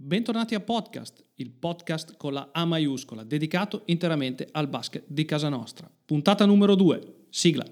Bentornati 0.00 0.54
a 0.54 0.60
Podcast, 0.60 1.24
il 1.34 1.50
podcast 1.50 2.16
con 2.16 2.32
la 2.32 2.50
A 2.52 2.64
maiuscola, 2.64 3.24
dedicato 3.24 3.82
interamente 3.86 4.46
al 4.52 4.68
basket 4.68 5.02
di 5.08 5.24
casa 5.24 5.48
nostra. 5.48 5.90
Puntata 6.04 6.46
numero 6.46 6.76
2, 6.76 7.24
sigla. 7.30 7.64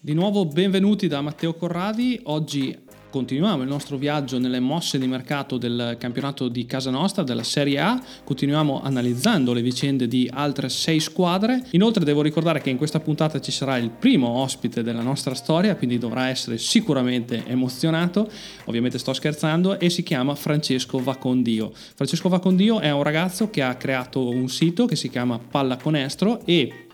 Di 0.00 0.14
nuovo 0.14 0.46
benvenuti 0.46 1.06
da 1.06 1.20
Matteo 1.20 1.52
Corradi, 1.52 2.18
oggi 2.22 2.86
Continuiamo 3.10 3.62
il 3.62 3.68
nostro 3.68 3.96
viaggio 3.96 4.38
nelle 4.38 4.60
mosse 4.60 4.98
di 4.98 5.06
mercato 5.06 5.56
del 5.56 5.96
campionato 5.98 6.48
di 6.48 6.66
casa 6.66 6.90
nostra, 6.90 7.22
della 7.22 7.42
Serie 7.42 7.80
A, 7.80 7.98
continuiamo 8.22 8.82
analizzando 8.82 9.54
le 9.54 9.62
vicende 9.62 10.06
di 10.06 10.28
altre 10.30 10.68
sei 10.68 11.00
squadre. 11.00 11.64
Inoltre 11.70 12.04
devo 12.04 12.20
ricordare 12.20 12.60
che 12.60 12.68
in 12.68 12.76
questa 12.76 13.00
puntata 13.00 13.40
ci 13.40 13.50
sarà 13.50 13.78
il 13.78 13.88
primo 13.88 14.28
ospite 14.28 14.82
della 14.82 15.00
nostra 15.00 15.32
storia, 15.32 15.74
quindi 15.74 15.96
dovrà 15.96 16.28
essere 16.28 16.58
sicuramente 16.58 17.46
emozionato, 17.46 18.30
ovviamente 18.66 18.98
sto 18.98 19.14
scherzando, 19.14 19.80
e 19.80 19.88
si 19.88 20.02
chiama 20.02 20.34
Francesco 20.34 20.98
Vacondio. 20.98 21.72
Francesco 21.72 22.28
Vacondio 22.28 22.78
è 22.78 22.90
un 22.90 23.02
ragazzo 23.02 23.48
che 23.48 23.62
ha 23.62 23.74
creato 23.76 24.28
un 24.28 24.48
sito 24.48 24.84
che 24.84 24.96
si 24.96 25.08
chiama 25.08 25.38
Pallaconestro 25.38 26.44
e 26.44 26.87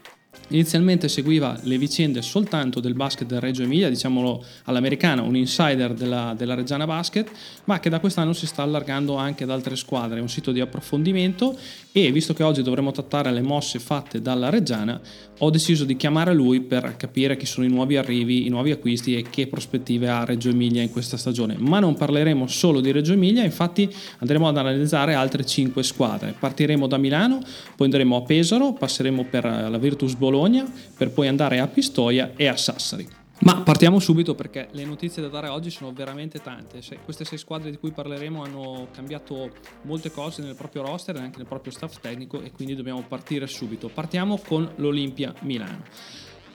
Inizialmente 0.49 1.09
seguiva 1.09 1.59
le 1.63 1.79
vicende 1.79 2.21
soltanto 2.21 2.81
del 2.81 2.95
basket 2.95 3.27
del 3.27 3.41
Reggio 3.41 3.63
Emilia, 3.63 3.89
diciamolo 3.89 4.45
all'americana, 4.65 5.23
un 5.23 5.37
insider 5.37 5.95
della, 5.95 6.35
della 6.37 6.55
Reggiana 6.55 6.87
Basket, 6.87 7.31
ma 7.65 7.81
che 7.81 7.89
da 7.89 7.99
quest'anno 7.99 8.35
si 8.35 8.47
sta 8.47 8.63
allargando 8.63 9.17
anche 9.17 9.45
ad 9.45 9.51
altre 9.51 9.75
squadre, 9.75 10.19
è 10.19 10.21
un 10.21 10.29
sito 10.29 10.53
di 10.53 10.61
approfondimento 10.61 11.59
e 11.93 12.13
visto 12.13 12.35
che 12.35 12.43
oggi 12.43 12.63
dovremo 12.63 12.91
trattare 12.91 13.33
le 13.33 13.41
mosse 13.41 13.79
fatte 13.79 14.21
dalla 14.21 14.51
Reggiana, 14.51 15.01
ho 15.39 15.51
deciso 15.51 15.85
di 15.85 15.97
chiamare 15.97 16.35
lui 16.35 16.61
per 16.61 16.97
capire 16.97 17.37
chi 17.37 17.47
sono 17.47 17.67
i 17.67 17.71
nuovi 17.71 17.97
arrivi, 17.97 18.47
i 18.47 18.51
nuovi 18.51 18.71
acquisti 18.71 19.17
e 19.17 19.25
che 19.29 19.47
prospettive 19.47 20.09
ha 20.09 20.25
Reggio 20.25 20.51
Emilia 20.51 20.83
in 20.83 20.91
questa 20.91 21.17
stagione. 21.17 21.57
Ma 21.59 21.81
non 21.81 21.95
parleremo 21.95 22.47
solo 22.47 22.81
di 22.81 22.93
Reggio 22.93 23.15
Emilia, 23.15 23.43
infatti 23.45 23.93
andremo 24.19 24.47
ad 24.47 24.59
analizzare 24.59 25.15
altre 25.15 25.45
5 25.45 25.83
squadre. 25.83 26.35
Partiremo 26.39 26.87
da 26.87 26.99
Milano, 26.99 27.41
poi 27.77 27.87
andremo 27.87 28.17
a 28.17 28.23
Pesaro, 28.23 28.73
passeremo 28.75 29.25
per 29.25 29.45
la 29.45 29.79
Virtus 29.79 30.15
Bologna, 30.15 30.24
Bologna 30.25 30.65
per 30.97 31.11
poi 31.11 31.29
andare 31.29 31.61
a 31.61 31.67
Pistoia 31.67 32.33
e 32.35 32.47
a 32.47 32.57
Sassari. 32.57 33.07
Ma 33.41 33.61
partiamo 33.61 33.99
subito 33.99 34.35
perché 34.35 34.69
le 34.71 34.87
notizie 34.87 35.21
da 35.21 35.29
dare 35.29 35.49
oggi 35.49 35.69
sono 35.69 35.93
veramente 35.93 36.41
tante. 36.41 36.81
queste 37.05 37.27
sei 37.27 37.37
squadre 37.37 37.71
di 37.71 37.77
cui 37.77 37.91
parleremo 37.91 38.43
hanno 38.43 38.89
cambiato 38.91 39.51
molte 39.83 40.11
cose 40.11 40.41
nel 40.41 40.55
proprio 40.55 40.83
roster 40.83 41.17
e 41.17 41.21
anche 41.21 41.37
nel 41.37 41.47
proprio 41.47 41.73
staff 41.73 41.99
tecnico 42.01 42.41
e 42.41 42.53
quindi 42.53 42.75
dobbiamo 42.75 43.03
partire 43.07 43.47
subito. 43.47 43.89
Partiamo 43.89 44.39
con 44.39 44.71
l'Olimpia 44.77 45.35
Milano. 45.41 45.83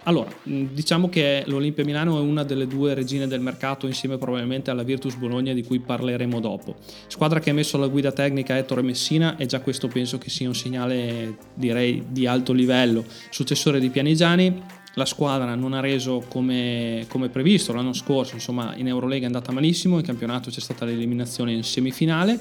Allora, 0.10 0.34
diciamo 0.42 1.08
che 1.08 1.44
l'Olimpia 1.46 1.86
Milano 1.86 2.18
è 2.18 2.20
una 2.20 2.44
delle 2.44 2.66
due 2.66 2.96
regine 2.96 3.28
del 3.28 3.42
mercato 3.42 3.86
insieme 3.86 4.18
probabilmente 4.18 4.72
alla 4.72 4.82
Virtus 4.82 5.14
Bologna 5.14 5.54
di 5.54 5.64
cui 5.64 5.78
parleremo 5.78 6.40
dopo. 6.40 6.78
Squadra 7.06 7.40
che 7.40 7.52
ha 7.52 7.54
messo 7.54 7.78
alla 7.78 7.86
guida 7.86 8.12
tecnica 8.12 8.58
Ettore 8.58 8.82
Messina 8.82 9.38
e 9.38 9.46
già 9.46 9.60
questo 9.62 9.88
penso 9.88 10.18
che 10.18 10.32
sia 10.32 10.48
un 10.48 10.56
segnale 10.56 11.38
direi 11.54 12.06
di 12.10 12.26
alto 12.26 12.54
livello. 12.54 13.06
Successore 13.30 13.80
di 13.80 13.92
Pianigiani, 13.92 14.64
la 14.96 15.06
squadra 15.06 15.54
non 15.54 15.74
ha 15.74 15.80
reso 15.80 16.24
come, 16.28 17.06
come, 17.08 17.30
previsto 17.30 17.72
l'anno 17.72 17.94
scorso, 17.94 18.34
insomma 18.34 18.74
in 18.78 18.88
Eurolega 18.88 19.24
è 19.24 19.28
andata 19.28 19.52
malissimo, 19.52 20.00
in 20.00 20.04
campionato 20.04 20.50
c'è 20.50 20.60
stata 20.60 20.86
l'eliminazione 20.86 21.54
in 21.54 21.64
semifinale 21.64 22.40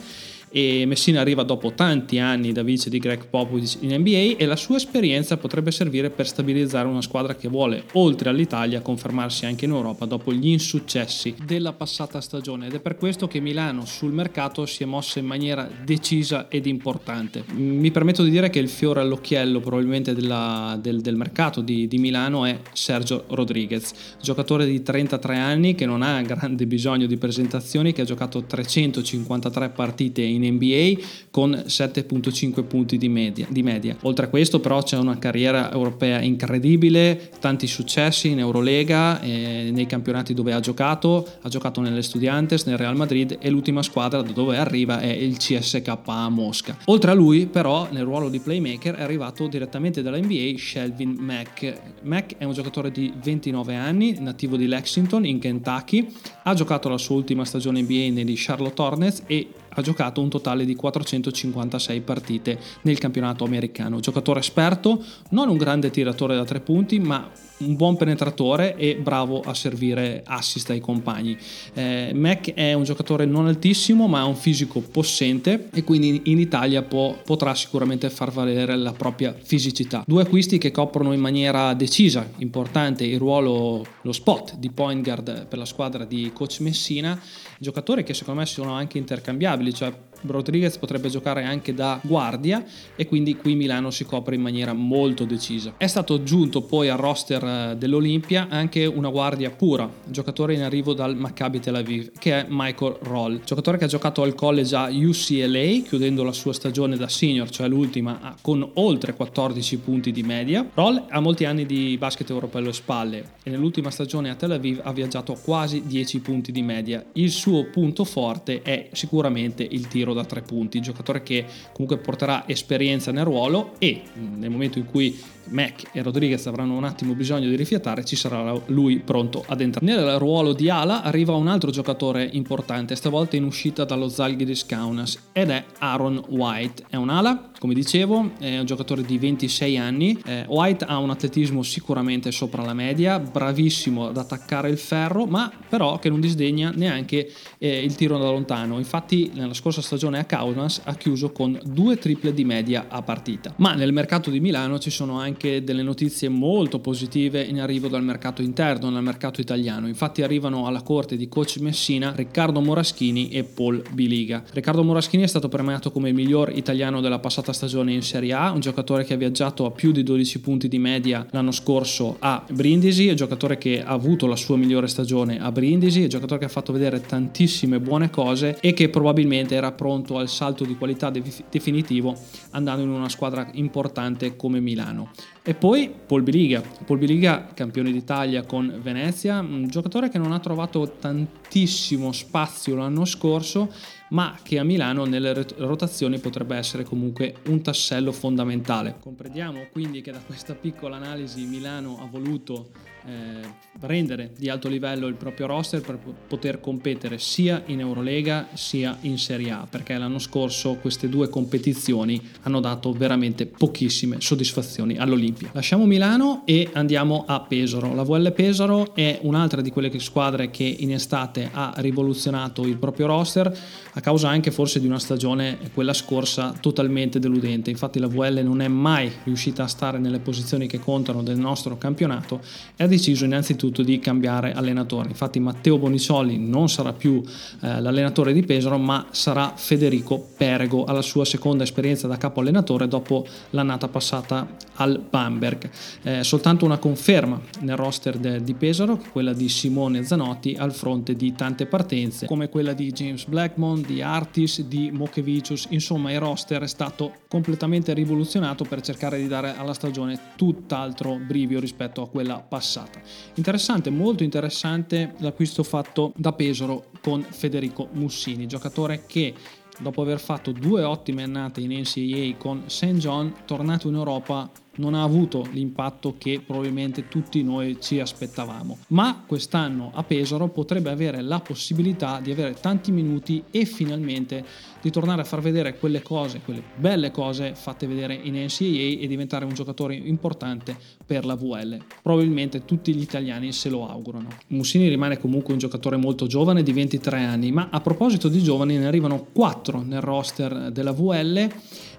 e 0.50 0.84
Messina 0.86 1.20
arriva 1.20 1.42
dopo 1.42 1.72
tanti 1.72 2.18
anni 2.18 2.52
da 2.52 2.62
vice 2.62 2.90
di 2.90 2.98
Greg 2.98 3.26
Popovich 3.28 3.78
in 3.80 3.94
NBA 3.94 4.36
e 4.36 4.46
la 4.46 4.56
sua 4.56 4.76
esperienza 4.76 5.36
potrebbe 5.36 5.70
servire 5.70 6.10
per 6.10 6.26
stabilizzare 6.26 6.88
una 6.88 7.02
squadra 7.02 7.34
che 7.34 7.48
vuole, 7.48 7.84
oltre 7.92 8.30
all'Italia, 8.30 8.80
confermarsi 8.80 9.46
anche 9.46 9.64
in 9.64 9.72
Europa 9.72 10.06
dopo 10.06 10.32
gli 10.32 10.48
insuccessi 10.48 11.34
della 11.44 11.72
passata 11.72 12.20
stagione 12.20 12.66
ed 12.66 12.74
è 12.74 12.80
per 12.80 12.96
questo 12.96 13.28
che 13.28 13.40
Milano 13.40 13.84
sul 13.84 14.12
mercato 14.12 14.66
si 14.66 14.82
è 14.82 14.86
mossa 14.86 15.18
in 15.18 15.26
maniera 15.26 15.68
decisa 15.84 16.48
ed 16.48 16.66
importante. 16.66 17.44
Mi 17.54 17.90
permetto 17.90 18.22
di 18.22 18.30
dire 18.30 18.50
che 18.50 18.58
il 18.58 18.68
fiore 18.68 19.00
all'occhiello 19.00 19.60
probabilmente 19.60 20.14
della, 20.14 20.78
del, 20.80 21.00
del, 21.00 21.16
mercato 21.16 21.60
di, 21.60 21.86
di 21.86 21.98
Milano 21.98 22.44
è 22.44 22.58
Sergio 22.72 23.24
Rodriguez, 23.28 23.92
giocatore 24.20 24.66
di 24.66 24.82
33 24.82 25.36
anni 25.36 25.74
che 25.74 25.86
non 25.86 26.02
ha 26.02 26.20
grande 26.22 26.66
bisogno 26.66 27.06
di 27.06 27.16
presentazioni, 27.16 27.92
che 27.92 28.02
ha 28.02 28.04
giocato 28.04 28.44
353 28.44 29.68
partite 29.70 30.22
in 30.22 30.37
in 30.42 30.54
NBA 30.54 31.00
con 31.30 31.50
7.5 31.50 32.64
punti 32.66 32.98
di 32.98 33.08
media, 33.08 33.46
di 33.48 33.62
media. 33.62 33.96
Oltre 34.02 34.26
a 34.26 34.28
questo 34.28 34.60
però 34.60 34.82
c'è 34.82 34.96
una 34.96 35.18
carriera 35.18 35.72
europea 35.72 36.20
incredibile, 36.20 37.30
tanti 37.38 37.66
successi 37.66 38.28
in 38.28 38.38
Eurolega, 38.38 39.20
eh, 39.20 39.70
nei 39.72 39.86
campionati 39.86 40.34
dove 40.34 40.52
ha 40.52 40.60
giocato, 40.60 41.26
ha 41.40 41.48
giocato 41.48 41.80
nelle 41.80 42.02
Studiantes, 42.02 42.64
nel 42.64 42.76
Real 42.76 42.96
Madrid 42.96 43.38
e 43.40 43.50
l'ultima 43.50 43.82
squadra 43.82 44.22
da 44.22 44.32
dove 44.32 44.56
arriva 44.56 45.00
è 45.00 45.06
il 45.06 45.36
CSK 45.36 45.96
a 46.04 46.28
Mosca. 46.28 46.76
Oltre 46.86 47.10
a 47.10 47.14
lui 47.14 47.46
però 47.46 47.88
nel 47.90 48.04
ruolo 48.04 48.28
di 48.28 48.38
playmaker 48.38 48.96
è 48.96 49.02
arrivato 49.02 49.46
direttamente 49.46 50.02
dalla 50.02 50.18
NBA 50.18 50.54
Shelvin 50.56 51.16
Mack. 51.18 51.80
Mack 52.02 52.36
è 52.36 52.44
un 52.44 52.52
giocatore 52.52 52.90
di 52.90 53.12
29 53.22 53.74
anni, 53.74 54.16
nativo 54.20 54.56
di 54.56 54.66
Lexington 54.66 55.24
in 55.24 55.38
Kentucky, 55.38 56.08
ha 56.44 56.54
giocato 56.54 56.88
la 56.88 56.98
sua 56.98 57.16
ultima 57.16 57.44
stagione 57.44 57.82
NBA 57.82 58.10
negli 58.12 58.34
Charlotte 58.36 58.80
Hornets 58.80 59.22
e 59.26 59.48
ha 59.78 59.82
giocato 59.82 60.20
un 60.20 60.28
totale 60.28 60.64
di 60.64 60.74
456 60.74 62.00
partite 62.00 62.58
nel 62.82 62.98
campionato 62.98 63.44
americano. 63.44 64.00
Giocatore 64.00 64.40
esperto, 64.40 65.02
non 65.30 65.48
un 65.48 65.56
grande 65.56 65.90
tiratore 65.90 66.34
da 66.34 66.44
tre 66.44 66.60
punti, 66.60 66.98
ma 66.98 67.30
un 67.58 67.74
buon 67.74 67.96
penetratore 67.96 68.76
e 68.76 68.96
bravo 68.96 69.40
a 69.40 69.54
servire 69.54 70.22
assist 70.24 70.70
ai 70.70 70.80
compagni. 70.80 71.36
Eh, 71.74 72.12
Mac 72.14 72.52
è 72.52 72.72
un 72.72 72.84
giocatore 72.84 73.24
non 73.24 73.46
altissimo 73.46 74.06
ma 74.06 74.20
ha 74.20 74.24
un 74.24 74.36
fisico 74.36 74.80
possente 74.80 75.68
e 75.72 75.82
quindi 75.84 76.22
in 76.24 76.38
Italia 76.38 76.82
può, 76.82 77.16
potrà 77.24 77.54
sicuramente 77.54 78.10
far 78.10 78.30
valere 78.30 78.76
la 78.76 78.92
propria 78.92 79.34
fisicità. 79.40 80.04
Due 80.06 80.22
acquisti 80.22 80.58
che 80.58 80.70
coprono 80.70 81.12
in 81.12 81.20
maniera 81.20 81.74
decisa, 81.74 82.28
importante 82.38 83.04
il 83.04 83.18
ruolo, 83.18 83.84
lo 84.02 84.12
spot 84.12 84.56
di 84.56 84.70
point 84.70 85.02
guard 85.02 85.46
per 85.46 85.58
la 85.58 85.64
squadra 85.64 86.04
di 86.04 86.30
coach 86.32 86.60
Messina, 86.60 87.20
giocatori 87.58 88.04
che 88.04 88.14
secondo 88.14 88.40
me 88.40 88.46
sono 88.46 88.72
anche 88.72 88.98
intercambiabili, 88.98 89.67
cioè 89.72 89.92
Rodriguez 90.22 90.76
potrebbe 90.78 91.08
giocare 91.08 91.44
anche 91.44 91.74
da 91.74 92.00
guardia 92.02 92.64
e 92.96 93.06
quindi 93.06 93.36
qui 93.36 93.54
Milano 93.54 93.90
si 93.90 94.04
copre 94.04 94.34
in 94.34 94.40
maniera 94.40 94.72
molto 94.72 95.24
decisa. 95.24 95.74
È 95.76 95.86
stato 95.86 96.14
aggiunto 96.14 96.62
poi 96.62 96.88
al 96.88 96.98
roster 96.98 97.44
eh, 97.44 97.76
dell'Olimpia 97.76 98.48
anche 98.48 98.84
una 98.86 99.08
guardia 99.08 99.50
pura, 99.50 99.90
giocatore 100.04 100.54
in 100.54 100.62
arrivo 100.62 100.94
dal 100.94 101.16
Maccabi 101.16 101.60
Tel 101.60 101.76
Aviv, 101.76 102.12
che 102.18 102.40
è 102.40 102.46
Michael 102.48 102.96
Roll, 103.02 103.40
giocatore 103.44 103.78
che 103.78 103.84
ha 103.84 103.88
giocato 103.88 104.22
al 104.22 104.34
college 104.34 104.74
a 104.74 104.88
UCLA, 104.90 105.82
chiudendo 105.86 106.22
la 106.22 106.32
sua 106.32 106.52
stagione 106.52 106.96
da 106.96 107.08
senior, 107.08 107.48
cioè 107.50 107.68
l'ultima, 107.68 108.34
con 108.40 108.68
oltre 108.74 109.14
14 109.14 109.78
punti 109.78 110.12
di 110.12 110.22
media. 110.22 110.68
Roll 110.74 111.04
ha 111.08 111.20
molti 111.20 111.44
anni 111.44 111.66
di 111.66 111.96
basket 111.98 112.28
europeo 112.30 112.60
alle 112.60 112.72
spalle 112.72 113.32
e 113.42 113.50
nell'ultima 113.50 113.90
stagione 113.90 114.30
a 114.30 114.34
Tel 114.34 114.52
Aviv 114.52 114.80
ha 114.82 114.92
viaggiato 114.92 115.36
quasi 115.42 115.82
10 115.86 116.20
punti 116.20 116.52
di 116.52 116.62
media. 116.62 117.04
Il 117.12 117.30
suo 117.30 117.64
punto 117.64 118.04
forte 118.04 118.62
è 118.62 118.88
sicuramente 118.92 119.66
il 119.68 119.88
tiro 119.88 120.07
tiro 120.08 120.14
da 120.14 120.24
tre 120.24 120.42
punti, 120.42 120.80
giocatore 120.80 121.22
che 121.22 121.44
comunque 121.72 121.98
porterà 121.98 122.44
esperienza 122.46 123.12
nel 123.12 123.24
ruolo 123.24 123.74
e 123.78 124.02
nel 124.14 124.50
momento 124.50 124.78
in 124.78 124.86
cui 124.86 125.18
Mac 125.50 125.84
e 125.92 126.02
Rodriguez 126.02 126.46
avranno 126.46 126.76
un 126.76 126.84
attimo 126.84 127.14
bisogno 127.14 127.48
di 127.48 127.56
rifiatare, 127.56 128.04
ci 128.04 128.16
sarà 128.16 128.58
lui 128.66 128.98
pronto 128.98 129.44
ad 129.46 129.60
entrare. 129.60 129.86
Nel 129.86 130.18
ruolo 130.18 130.52
di 130.52 130.68
ala 130.68 131.02
arriva 131.02 131.34
un 131.34 131.48
altro 131.48 131.70
giocatore 131.70 132.28
importante, 132.32 132.94
stavolta 132.96 133.36
in 133.36 133.44
uscita 133.44 133.84
dallo 133.84 134.08
Zalgiris 134.08 134.66
Kaunas 134.66 135.18
ed 135.32 135.50
è 135.50 135.64
Aaron 135.78 136.22
White. 136.28 136.84
È 136.88 136.96
un 136.96 137.08
ala, 137.08 137.50
come 137.58 137.74
dicevo, 137.74 138.32
è 138.38 138.58
un 138.58 138.66
giocatore 138.66 139.02
di 139.02 139.18
26 139.18 139.78
anni. 139.78 140.20
Eh, 140.24 140.44
White 140.48 140.84
ha 140.84 140.98
un 140.98 141.10
atletismo 141.10 141.62
sicuramente 141.62 142.30
sopra 142.30 142.62
la 142.62 142.74
media, 142.74 143.18
bravissimo 143.18 144.08
ad 144.08 144.16
attaccare 144.16 144.68
il 144.68 144.78
ferro, 144.78 145.26
ma 145.26 145.50
però 145.68 145.98
che 145.98 146.08
non 146.08 146.20
disdegna 146.20 146.72
neanche 146.74 147.30
eh, 147.58 147.82
il 147.82 147.94
tiro 147.94 148.18
da 148.18 148.30
lontano. 148.30 148.78
Infatti 148.78 149.30
nella 149.34 149.54
scorsa 149.54 149.80
stagione 149.80 149.97
a 150.06 150.24
Kaunas 150.24 150.82
ha 150.84 150.94
chiuso 150.94 151.32
con 151.32 151.58
due 151.64 151.96
triple 151.98 152.32
di 152.32 152.44
media 152.44 152.86
a 152.88 153.02
partita. 153.02 153.54
Ma 153.56 153.74
nel 153.74 153.92
mercato 153.92 154.30
di 154.30 154.40
Milano 154.40 154.78
ci 154.78 154.90
sono 154.90 155.18
anche 155.18 155.64
delle 155.64 155.82
notizie 155.82 156.28
molto 156.28 156.78
positive 156.78 157.42
in 157.42 157.60
arrivo 157.60 157.88
dal 157.88 158.04
mercato 158.04 158.42
interno, 158.42 158.90
dal 158.90 159.02
mercato 159.02 159.40
italiano. 159.40 159.88
Infatti 159.88 160.22
arrivano 160.22 160.66
alla 160.66 160.82
corte 160.82 161.16
di 161.16 161.28
coach 161.28 161.58
Messina 161.58 162.12
Riccardo 162.14 162.60
Moraschini 162.60 163.30
e 163.30 163.42
Paul 163.44 163.82
Biliga. 163.90 164.42
Riccardo 164.52 164.84
Moraschini 164.84 165.24
è 165.24 165.26
stato 165.26 165.48
premiato 165.48 165.90
come 165.90 166.12
miglior 166.12 166.50
italiano 166.54 167.00
della 167.00 167.18
passata 167.18 167.52
stagione 167.52 167.92
in 167.92 168.02
Serie 168.02 168.32
A, 168.32 168.52
un 168.52 168.60
giocatore 168.60 169.04
che 169.04 169.14
ha 169.14 169.16
viaggiato 169.16 169.64
a 169.66 169.70
più 169.70 169.92
di 169.92 170.02
12 170.02 170.40
punti 170.40 170.68
di 170.68 170.78
media 170.78 171.26
l'anno 171.30 171.50
scorso 171.50 172.16
a 172.20 172.44
Brindisi, 172.50 173.08
un 173.08 173.16
giocatore 173.16 173.58
che 173.58 173.82
ha 173.82 173.90
avuto 173.90 174.26
la 174.26 174.36
sua 174.36 174.56
migliore 174.56 174.86
stagione 174.86 175.40
a 175.40 175.50
Brindisi, 175.50 176.02
un 176.02 176.08
giocatore 176.08 176.40
che 176.40 176.46
ha 176.46 176.50
fatto 176.50 176.72
vedere 176.72 177.00
tantissime 177.00 177.80
buone 177.80 178.10
cose 178.10 178.58
e 178.60 178.72
che 178.72 178.88
probabilmente 178.88 179.54
era 179.54 179.72
pronto 179.72 179.87
pronto 179.88 180.18
al 180.18 180.28
salto 180.28 180.66
di 180.66 180.76
qualità 180.76 181.10
definitivo 181.10 182.14
andando 182.50 182.82
in 182.82 182.90
una 182.90 183.08
squadra 183.08 183.48
importante 183.52 184.36
come 184.36 184.60
Milano. 184.60 185.12
E 185.42 185.54
poi 185.54 185.90
Paul 186.06 186.22
Biliga, 186.22 186.62
Paul 186.84 186.98
Biliga 186.98 187.48
campione 187.54 187.90
d'Italia 187.90 188.44
con 188.44 188.80
Venezia, 188.82 189.40
un 189.40 189.66
giocatore 189.68 190.10
che 190.10 190.18
non 190.18 190.32
ha 190.32 190.40
trovato 190.40 190.96
tantissimo 190.98 192.12
spazio 192.12 192.76
l'anno 192.76 193.06
scorso, 193.06 193.72
ma 194.10 194.38
che 194.42 194.58
a 194.58 194.62
Milano 194.62 195.06
nelle 195.06 195.46
rotazioni 195.56 196.18
potrebbe 196.18 196.56
essere 196.56 196.84
comunque 196.84 197.36
un 197.46 197.62
tassello 197.62 198.12
fondamentale. 198.12 198.96
Comprendiamo 199.00 199.68
quindi 199.72 200.02
che 200.02 200.12
da 200.12 200.20
questa 200.20 200.54
piccola 200.54 200.96
analisi 200.96 201.46
Milano 201.46 201.98
ha 202.02 202.06
voluto 202.06 202.68
eh, 203.08 203.66
rendere 203.80 204.32
di 204.36 204.48
alto 204.48 204.68
livello 204.68 205.06
il 205.06 205.14
proprio 205.14 205.46
roster 205.46 205.80
per 205.80 205.98
poter 206.26 206.60
competere 206.60 207.18
sia 207.18 207.62
in 207.66 207.80
Eurolega 207.80 208.48
sia 208.54 208.98
in 209.02 209.18
Serie 209.18 209.50
A, 209.52 209.66
perché 209.68 209.96
l'anno 209.96 210.18
scorso 210.18 210.74
queste 210.76 211.08
due 211.08 211.28
competizioni 211.28 212.20
hanno 212.42 212.60
dato 212.60 212.92
veramente 212.92 213.46
pochissime 213.46 214.20
soddisfazioni 214.20 214.96
all'Olimpia. 214.98 215.50
Lasciamo 215.52 215.86
Milano 215.86 216.42
e 216.44 216.68
andiamo 216.72 217.24
a 217.26 217.40
Pesaro. 217.40 217.94
La 217.94 218.02
VL 218.02 218.32
Pesaro 218.32 218.94
è 218.94 219.20
un'altra 219.22 219.60
di 219.60 219.70
quelle 219.70 219.96
squadre 219.98 220.50
che 220.50 220.64
in 220.64 220.92
estate 220.92 221.48
ha 221.52 221.72
rivoluzionato 221.76 222.66
il 222.66 222.76
proprio 222.76 223.06
roster 223.06 223.56
a 223.92 224.00
causa 224.00 224.28
anche 224.28 224.50
forse 224.50 224.80
di 224.80 224.86
una 224.86 224.98
stagione, 224.98 225.58
quella 225.72 225.92
scorsa, 225.92 226.54
totalmente 226.60 227.18
deludente. 227.18 227.70
Infatti 227.70 227.98
la 227.98 228.06
VL 228.06 228.40
non 228.42 228.60
è 228.60 228.68
mai 228.68 229.10
riuscita 229.24 229.64
a 229.64 229.66
stare 229.66 229.98
nelle 229.98 230.18
posizioni 230.18 230.66
che 230.66 230.78
contano 230.78 231.22
del 231.22 231.38
nostro 231.38 231.78
campionato 231.78 232.40
e 232.76 232.84
ha 232.84 232.86
deciso 232.98 233.24
innanzitutto 233.24 233.82
di 233.82 233.98
cambiare 234.00 234.52
allenatore. 234.52 235.08
Infatti 235.08 235.38
Matteo 235.38 235.78
Bonicioli 235.78 236.36
non 236.36 236.68
sarà 236.68 236.92
più 236.92 237.22
eh, 237.60 237.80
l'allenatore 237.80 238.32
di 238.32 238.42
Pesaro, 238.42 238.76
ma 238.76 239.06
sarà 239.10 239.52
Federico 239.56 240.32
Perego 240.36 240.84
alla 240.84 241.00
sua 241.00 241.24
seconda 241.24 241.62
esperienza 241.62 242.06
da 242.08 242.16
capo 242.16 242.40
allenatore 242.40 242.88
dopo 242.88 243.24
l'annata 243.50 243.88
passata 243.88 244.46
al 244.74 245.00
Bamberg. 245.08 245.70
Eh, 246.02 246.24
soltanto 246.24 246.64
una 246.64 246.78
conferma 246.78 247.40
nel 247.60 247.76
roster 247.76 248.18
de, 248.18 248.42
di 248.42 248.54
Pesaro, 248.54 249.00
quella 249.12 249.32
di 249.32 249.48
Simone 249.48 250.04
Zanotti 250.04 250.56
al 250.58 250.72
fronte 250.72 251.14
di 251.14 251.32
tante 251.34 251.66
partenze, 251.66 252.26
come 252.26 252.48
quella 252.48 252.72
di 252.72 252.90
James 252.92 253.24
Blackmon, 253.26 253.82
di 253.82 254.02
Artis, 254.02 254.62
di 254.62 254.90
Mokevicius. 254.90 255.66
Insomma, 255.70 256.12
il 256.12 256.18
roster 256.18 256.62
è 256.62 256.68
stato 256.68 257.12
completamente 257.28 257.94
rivoluzionato 257.94 258.64
per 258.64 258.80
cercare 258.80 259.18
di 259.18 259.28
dare 259.28 259.54
alla 259.56 259.74
stagione 259.74 260.18
tutt'altro 260.36 261.18
brivio 261.24 261.60
rispetto 261.60 262.02
a 262.02 262.08
quella 262.08 262.38
passata 262.38 262.87
passata. 262.88 263.00
Interessante, 263.34 263.90
molto 263.90 264.22
interessante 264.22 265.14
l'acquisto 265.18 265.62
fatto 265.62 266.12
da 266.16 266.32
Pesaro 266.32 266.86
con 267.00 267.22
Federico 267.22 267.88
Mussini, 267.92 268.46
giocatore 268.46 269.04
che 269.06 269.34
dopo 269.78 270.02
aver 270.02 270.18
fatto 270.18 270.50
due 270.52 270.82
ottime 270.82 271.22
annate 271.22 271.60
in 271.60 271.70
NCAA 271.70 272.36
con 272.36 272.64
St. 272.66 272.94
John, 272.94 273.32
tornato 273.44 273.88
in 273.88 273.94
Europa 273.94 274.50
non 274.78 274.94
ha 274.94 275.02
avuto 275.02 275.46
l'impatto 275.52 276.14
che 276.18 276.40
probabilmente 276.44 277.08
tutti 277.08 277.42
noi 277.42 277.78
ci 277.80 278.00
aspettavamo. 278.00 278.78
Ma 278.88 279.22
quest'anno 279.26 279.90
a 279.94 280.02
Pesaro 280.02 280.48
potrebbe 280.48 280.90
avere 280.90 281.20
la 281.22 281.40
possibilità 281.40 282.20
di 282.20 282.30
avere 282.30 282.54
tanti 282.60 282.90
minuti 282.90 283.44
e 283.50 283.64
finalmente 283.64 284.44
di 284.80 284.90
tornare 284.90 285.22
a 285.22 285.24
far 285.24 285.40
vedere 285.40 285.78
quelle 285.78 286.02
cose, 286.02 286.40
quelle 286.44 286.62
belle 286.76 287.10
cose 287.10 287.54
fatte 287.54 287.86
vedere 287.86 288.14
in 288.14 288.34
NCAA 288.34 289.00
e 289.00 289.06
diventare 289.06 289.44
un 289.44 289.52
giocatore 289.52 289.94
importante 289.94 290.76
per 291.04 291.24
la 291.24 291.34
VL. 291.34 291.78
Probabilmente 292.02 292.64
tutti 292.64 292.94
gli 292.94 293.02
italiani 293.02 293.52
se 293.52 293.68
lo 293.68 293.88
augurano. 293.88 294.28
Mussini 294.48 294.88
rimane 294.88 295.18
comunque 295.18 295.52
un 295.52 295.58
giocatore 295.58 295.96
molto 295.96 296.26
giovane 296.26 296.62
di 296.62 296.72
23 296.72 297.22
anni, 297.22 297.50
ma 297.50 297.68
a 297.70 297.80
proposito 297.80 298.28
di 298.28 298.42
giovani 298.42 298.76
ne 298.76 298.86
arrivano 298.86 299.26
4 299.32 299.82
nel 299.82 300.00
roster 300.00 300.70
della 300.70 300.92
VL 300.92 301.50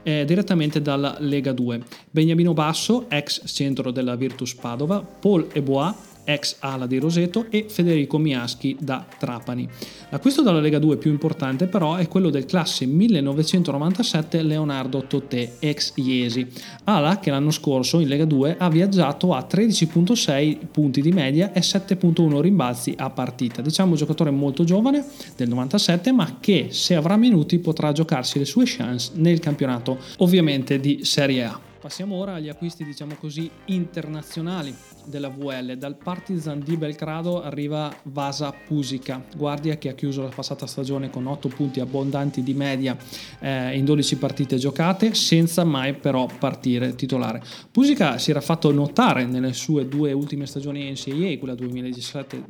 eh, 0.04 0.26
direttamente 0.26 0.82
dalla 0.82 1.16
Lega 1.20 1.52
2. 1.52 1.82
Beniamino 2.10 2.54
Basso, 2.54 3.10
ex 3.10 3.42
centro 3.46 3.92
della 3.92 4.16
Virtus 4.16 4.54
Padova, 4.56 5.00
Paul 5.02 5.48
Ebois, 5.52 5.94
ex 6.24 6.58
ala 6.60 6.86
di 6.86 6.98
Roseto, 6.98 7.46
e 7.50 7.66
Federico 7.68 8.18
Miaschi 8.18 8.78
da 8.80 9.06
Trapani. 9.18 9.68
L'acquisto 10.10 10.42
dalla 10.42 10.60
Lega 10.60 10.80
2 10.80 10.98
più 10.98 11.12
importante 11.12 11.68
però 11.68 11.96
è 11.96 12.08
quello 12.08 12.30
del 12.30 12.46
classe 12.46 12.86
1997 12.86 14.42
Leonardo 14.42 15.06
Totè, 15.06 15.54
ex 15.60 15.94
Iesi, 15.96 16.48
ala 16.86 17.20
che 17.20 17.30
l'anno 17.30 17.52
scorso 17.52 18.00
in 18.00 18.08
Lega 18.08 18.26
2 18.26 18.58
ha 18.58 18.70
viaggiato 18.70 19.34
a 19.34 19.46
13.6 19.50 20.58
punti 20.72 21.02
di 21.02 21.12
media 21.12 21.52
e 21.52 21.62
7.1 21.62 22.40
rimbalzi 22.40 22.94
a 22.98 23.10
partita. 23.10 23.62
Diciamo 23.62 23.92
un 23.92 23.98
giocatore 23.98 24.32
molto 24.32 24.64
giovane 24.64 25.06
del 25.36 25.50
97 25.50 26.12
ma 26.12 26.38
che 26.40 26.68
se 26.72 26.96
avrà 26.96 27.18
minuti 27.18 27.60
potrà 27.60 27.92
giocarsi 27.92 28.40
le 28.40 28.46
sue 28.46 28.64
chance 28.66 29.12
nel 29.16 29.40
campionato 29.40 29.98
ovviamente 30.18 30.80
di 30.80 31.00
Serie 31.04 31.44
A. 31.46 31.60
Passiamo 31.80 32.16
ora 32.16 32.34
agli 32.34 32.50
acquisti, 32.50 32.84
diciamo 32.84 33.16
così, 33.16 33.50
internazionali 33.66 34.76
della 35.06 35.30
VL. 35.30 35.76
Dal 35.78 35.96
Partizan 35.96 36.62
di 36.64 36.78
Belgrado 36.78 37.42
arriva 37.42 37.94
Vasa 38.04 38.52
Pusica, 38.52 39.24
guardia 39.36 39.78
che 39.78 39.90
ha 39.90 39.94
chiuso 39.94 40.22
la 40.22 40.30
passata 40.30 40.66
stagione 40.66 41.10
con 41.10 41.26
8 41.28 41.48
punti 41.50 41.80
abbondanti 41.80 42.44
di 42.44 42.54
media 42.54 42.98
eh, 43.40 43.78
in 43.78 43.86
12 43.86 44.18
partite 44.18 44.58
giocate, 44.58 45.14
senza 45.14 45.64
mai 45.64 45.94
però 45.94 46.28
partire 46.40 46.96
titolare. 46.96 47.42
Pusica 47.72 48.18
si 48.18 48.32
era 48.32 48.42
fatto 48.42 48.72
notare 48.72 49.26
nelle 49.26 49.54
sue 49.54 49.88
due 49.88 50.12
ultime 50.12 50.46
stagioni 50.46 50.90
NCAA, 50.90 51.38
quella 51.38 51.54
2017-18, 51.54 52.44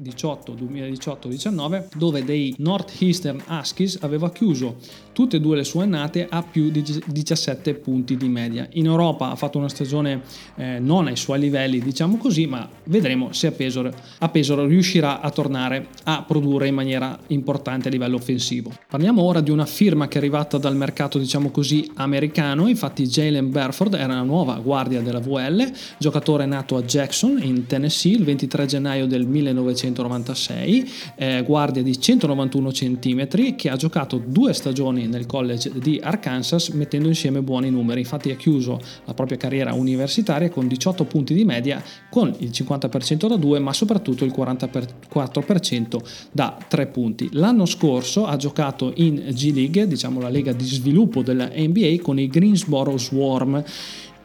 2018-19, 0.55 1.87
dove 1.95 2.23
dei 2.23 2.55
Northeastern 2.57 3.41
Huskies 3.47 3.97
aveva 4.01 4.31
chiuso 4.31 4.77
tutte 5.11 5.37
e 5.37 5.39
due 5.41 5.57
le 5.57 5.63
sue 5.63 5.83
annate 5.83 6.27
a 6.29 6.41
più 6.43 6.69
di 6.69 6.81
17 6.81 7.73
punti 7.75 8.15
di 8.15 8.27
media. 8.29 8.67
In 8.73 8.85
Europa 8.85 9.29
ha 9.29 9.35
fatto 9.35 9.57
una 9.57 9.67
stagione 9.67 10.21
eh, 10.55 10.79
non 10.79 11.07
ai 11.07 11.17
suoi 11.17 11.39
livelli, 11.39 11.79
diciamo 11.79 12.17
così, 12.17 12.38
ma 12.47 12.67
vedremo 12.85 13.31
se 13.33 13.47
a 13.47 13.51
Pesaro, 13.51 13.91
a 14.19 14.29
Pesaro 14.29 14.65
riuscirà 14.65 15.21
a 15.21 15.29
tornare 15.29 15.87
a 16.03 16.23
produrre 16.25 16.67
in 16.67 16.75
maniera 16.75 17.17
importante 17.27 17.87
a 17.87 17.91
livello 17.91 18.15
offensivo. 18.15 18.71
Parliamo 18.89 19.21
ora 19.21 19.41
di 19.41 19.51
una 19.51 19.65
firma 19.65 20.07
che 20.07 20.15
è 20.15 20.17
arrivata 20.17 20.57
dal 20.57 20.75
mercato, 20.75 21.17
diciamo 21.17 21.51
così, 21.51 21.89
americano, 21.95 22.67
infatti 22.67 23.07
Jalen 23.07 23.51
Berford 23.51 23.93
era 23.93 24.13
la 24.13 24.23
nuova 24.23 24.55
guardia 24.59 25.01
della 25.01 25.19
VL, 25.19 25.71
giocatore 25.97 26.45
nato 26.45 26.75
a 26.77 26.81
Jackson 26.81 27.39
in 27.41 27.65
Tennessee 27.65 28.13
il 28.13 28.23
23 28.23 28.65
gennaio 28.65 29.07
del 29.07 29.25
1996, 29.25 30.91
eh, 31.15 31.43
guardia 31.45 31.83
di 31.83 31.99
191 31.99 32.71
cm 32.71 33.55
che 33.55 33.69
ha 33.69 33.75
giocato 33.75 34.21
due 34.23 34.53
stagioni 34.53 35.07
nel 35.07 35.25
college 35.25 35.71
di 35.75 35.99
Arkansas 36.01 36.69
mettendo 36.69 37.07
insieme 37.07 37.41
buoni 37.41 37.69
numeri. 37.69 38.01
Infatti 38.01 38.31
ha 38.31 38.35
chiuso 38.35 38.79
la 39.05 39.13
propria 39.13 39.37
carriera 39.37 39.73
universitaria 39.73 40.49
con 40.49 40.67
18 40.67 41.03
punti 41.05 41.33
di 41.33 41.45
media, 41.45 41.83
con 42.09 42.28
il 42.37 42.49
50% 42.49 43.27
da 43.27 43.35
2, 43.35 43.59
ma 43.59 43.73
soprattutto 43.73 44.25
il 44.25 44.33
44% 44.35 45.97
da 46.31 46.57
3 46.67 46.87
punti. 46.87 47.29
L'anno 47.33 47.65
scorso 47.65 48.25
ha 48.25 48.35
giocato 48.37 48.91
in 48.95 49.15
G 49.29 49.53
League, 49.53 49.87
diciamo 49.87 50.19
la 50.19 50.29
lega 50.29 50.53
di 50.53 50.65
sviluppo 50.65 51.21
della 51.21 51.49
NBA, 51.53 51.97
con 52.01 52.19
i 52.19 52.27
Greensboro 52.27 52.97
Swarm 52.97 53.63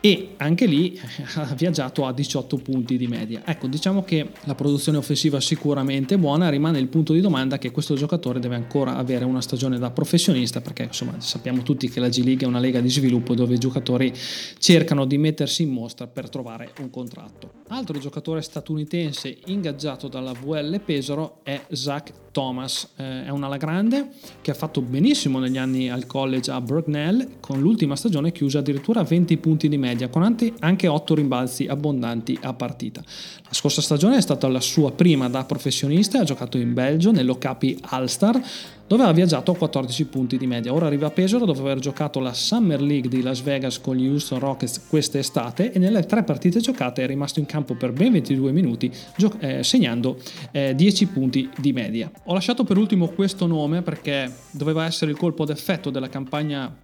e 0.05 0.35
anche 0.37 0.67
lì 0.67 1.01
ha 1.37 1.55
viaggiato 1.55 2.05
a 2.05 2.13
18 2.13 2.59
punti 2.59 2.99
di 2.99 3.07
media. 3.07 3.41
Ecco, 3.47 3.69
diciamo 3.69 4.05
che 4.05 4.33
la 4.45 4.55
produzione 4.55 4.99
offensiva 4.99 5.41
sicuramente 5.41 6.17
è 6.17 6.19
buona, 6.19 6.51
rimane 6.51 6.79
il 6.79 6.89
punto 6.89 7.15
di 7.15 7.23
domanda 7.23 7.57
che 7.57 7.71
questo 7.71 7.95
giocatore 7.95 8.39
deve 8.39 8.55
ancora 8.55 8.97
avere 8.97 9.25
una 9.25 9.41
stagione 9.41 9.79
da 9.79 9.91
professionista 9.91 10.61
perché 10.61 10.83
insomma 10.83 11.19
sappiamo 11.21 11.63
tutti 11.63 11.89
che 11.89 12.01
la 12.01 12.11
G 12.11 12.23
League 12.23 12.45
è 12.45 12.47
una 12.47 12.59
lega 12.59 12.83
di 12.83 12.91
sviluppo 12.91 13.35
dove 13.35 13.55
i 13.55 13.59
giocatori 13.59 14.13
cercano 14.59 15.07
di 15.07 15.17
mettersi 15.17 15.63
in 15.63 15.71
mostra 15.71 16.07
per 16.07 16.29
trovare 16.29 16.73
un 16.81 16.91
contratto. 16.91 17.53
Altro 17.69 17.99
giocatore 17.99 18.43
statunitense 18.43 19.35
ingaggiato 19.47 20.09
dalla 20.09 20.35
VL 20.35 20.83
Pesaro 20.83 21.39
è 21.45 21.59
Zach 21.71 22.24
Thomas, 22.35 22.89
eh, 22.97 23.27
è 23.27 23.29
un 23.31 23.45
ala 23.45 23.57
grande 23.57 24.09
che 24.43 24.51
ha 24.51 24.55
fatto 24.55 24.81
benissimo 24.81 25.39
negli 25.39 25.57
anni 25.57 25.89
al 25.89 26.05
college 26.05 26.51
a 26.51 26.61
Burknell 26.61 27.39
con 27.39 27.61
l'ultima 27.61 27.95
stagione 27.95 28.33
chiusa 28.33 28.59
addirittura 28.59 29.01
a 29.01 29.05
20 29.05 29.37
punti 29.37 29.69
di 29.69 29.79
media 29.79 30.09
con 30.09 30.25
anche 30.59 30.89
8 30.89 31.15
rimbalzi 31.15 31.67
abbondanti 31.67 32.37
a 32.43 32.53
partita. 32.53 33.03
La 33.45 33.53
scorsa 33.53 33.81
stagione 33.81 34.17
è 34.17 34.21
stata 34.21 34.49
la 34.49 34.61
sua 34.61 34.91
prima 34.91 35.29
da 35.29 35.45
professionista, 35.45 36.19
ha 36.19 36.25
giocato 36.25 36.59
in 36.59 36.75
Belgio 36.75 37.13
nell'Ocapi 37.13 37.79
All-Star, 37.83 38.43
dove 38.87 39.03
ha 39.03 39.13
viaggiato 39.13 39.53
a 39.53 39.57
14 39.57 40.07
punti 40.07 40.37
di 40.37 40.47
media. 40.47 40.73
Ora 40.73 40.87
arriva 40.87 41.07
a 41.07 41.11
Pesaro 41.11 41.45
dopo 41.45 41.61
aver 41.61 41.79
giocato 41.79 42.21
la 42.21 42.33
Summer 42.33 42.81
League 42.81 43.09
di 43.09 43.23
Las 43.23 43.41
Vegas 43.41 43.81
con 43.81 43.97
gli 43.97 44.07
Houston 44.07 44.39
Rockets 44.39 44.87
quest'estate 44.89 45.73
e 45.73 45.79
nelle 45.79 46.05
tre 46.05 46.23
partite 46.23 46.61
giocate 46.61 47.03
è 47.03 47.07
rimasto 47.07 47.41
in 47.41 47.47
campo 47.47 47.75
per 47.75 47.93
ben 47.93 48.13
22 48.13 48.53
minuti, 48.53 48.93
gio- 49.17 49.33
eh, 49.39 49.63
segnando 49.63 50.19
eh, 50.53 50.75
10 50.75 51.07
punti 51.07 51.51
di 51.59 51.73
media. 51.73 52.11
Ho 52.25 52.35
lasciato 52.35 52.65
per 52.65 52.77
ultimo 52.77 53.09
questo 53.09 53.47
nome 53.47 53.83
perché 53.83 54.33
doveva 54.51 54.85
essere 54.85 55.11
il 55.11 55.17
colpo 55.17 55.45
d'effetto 55.45 55.91
della 55.91 56.09
campagna 56.09 56.83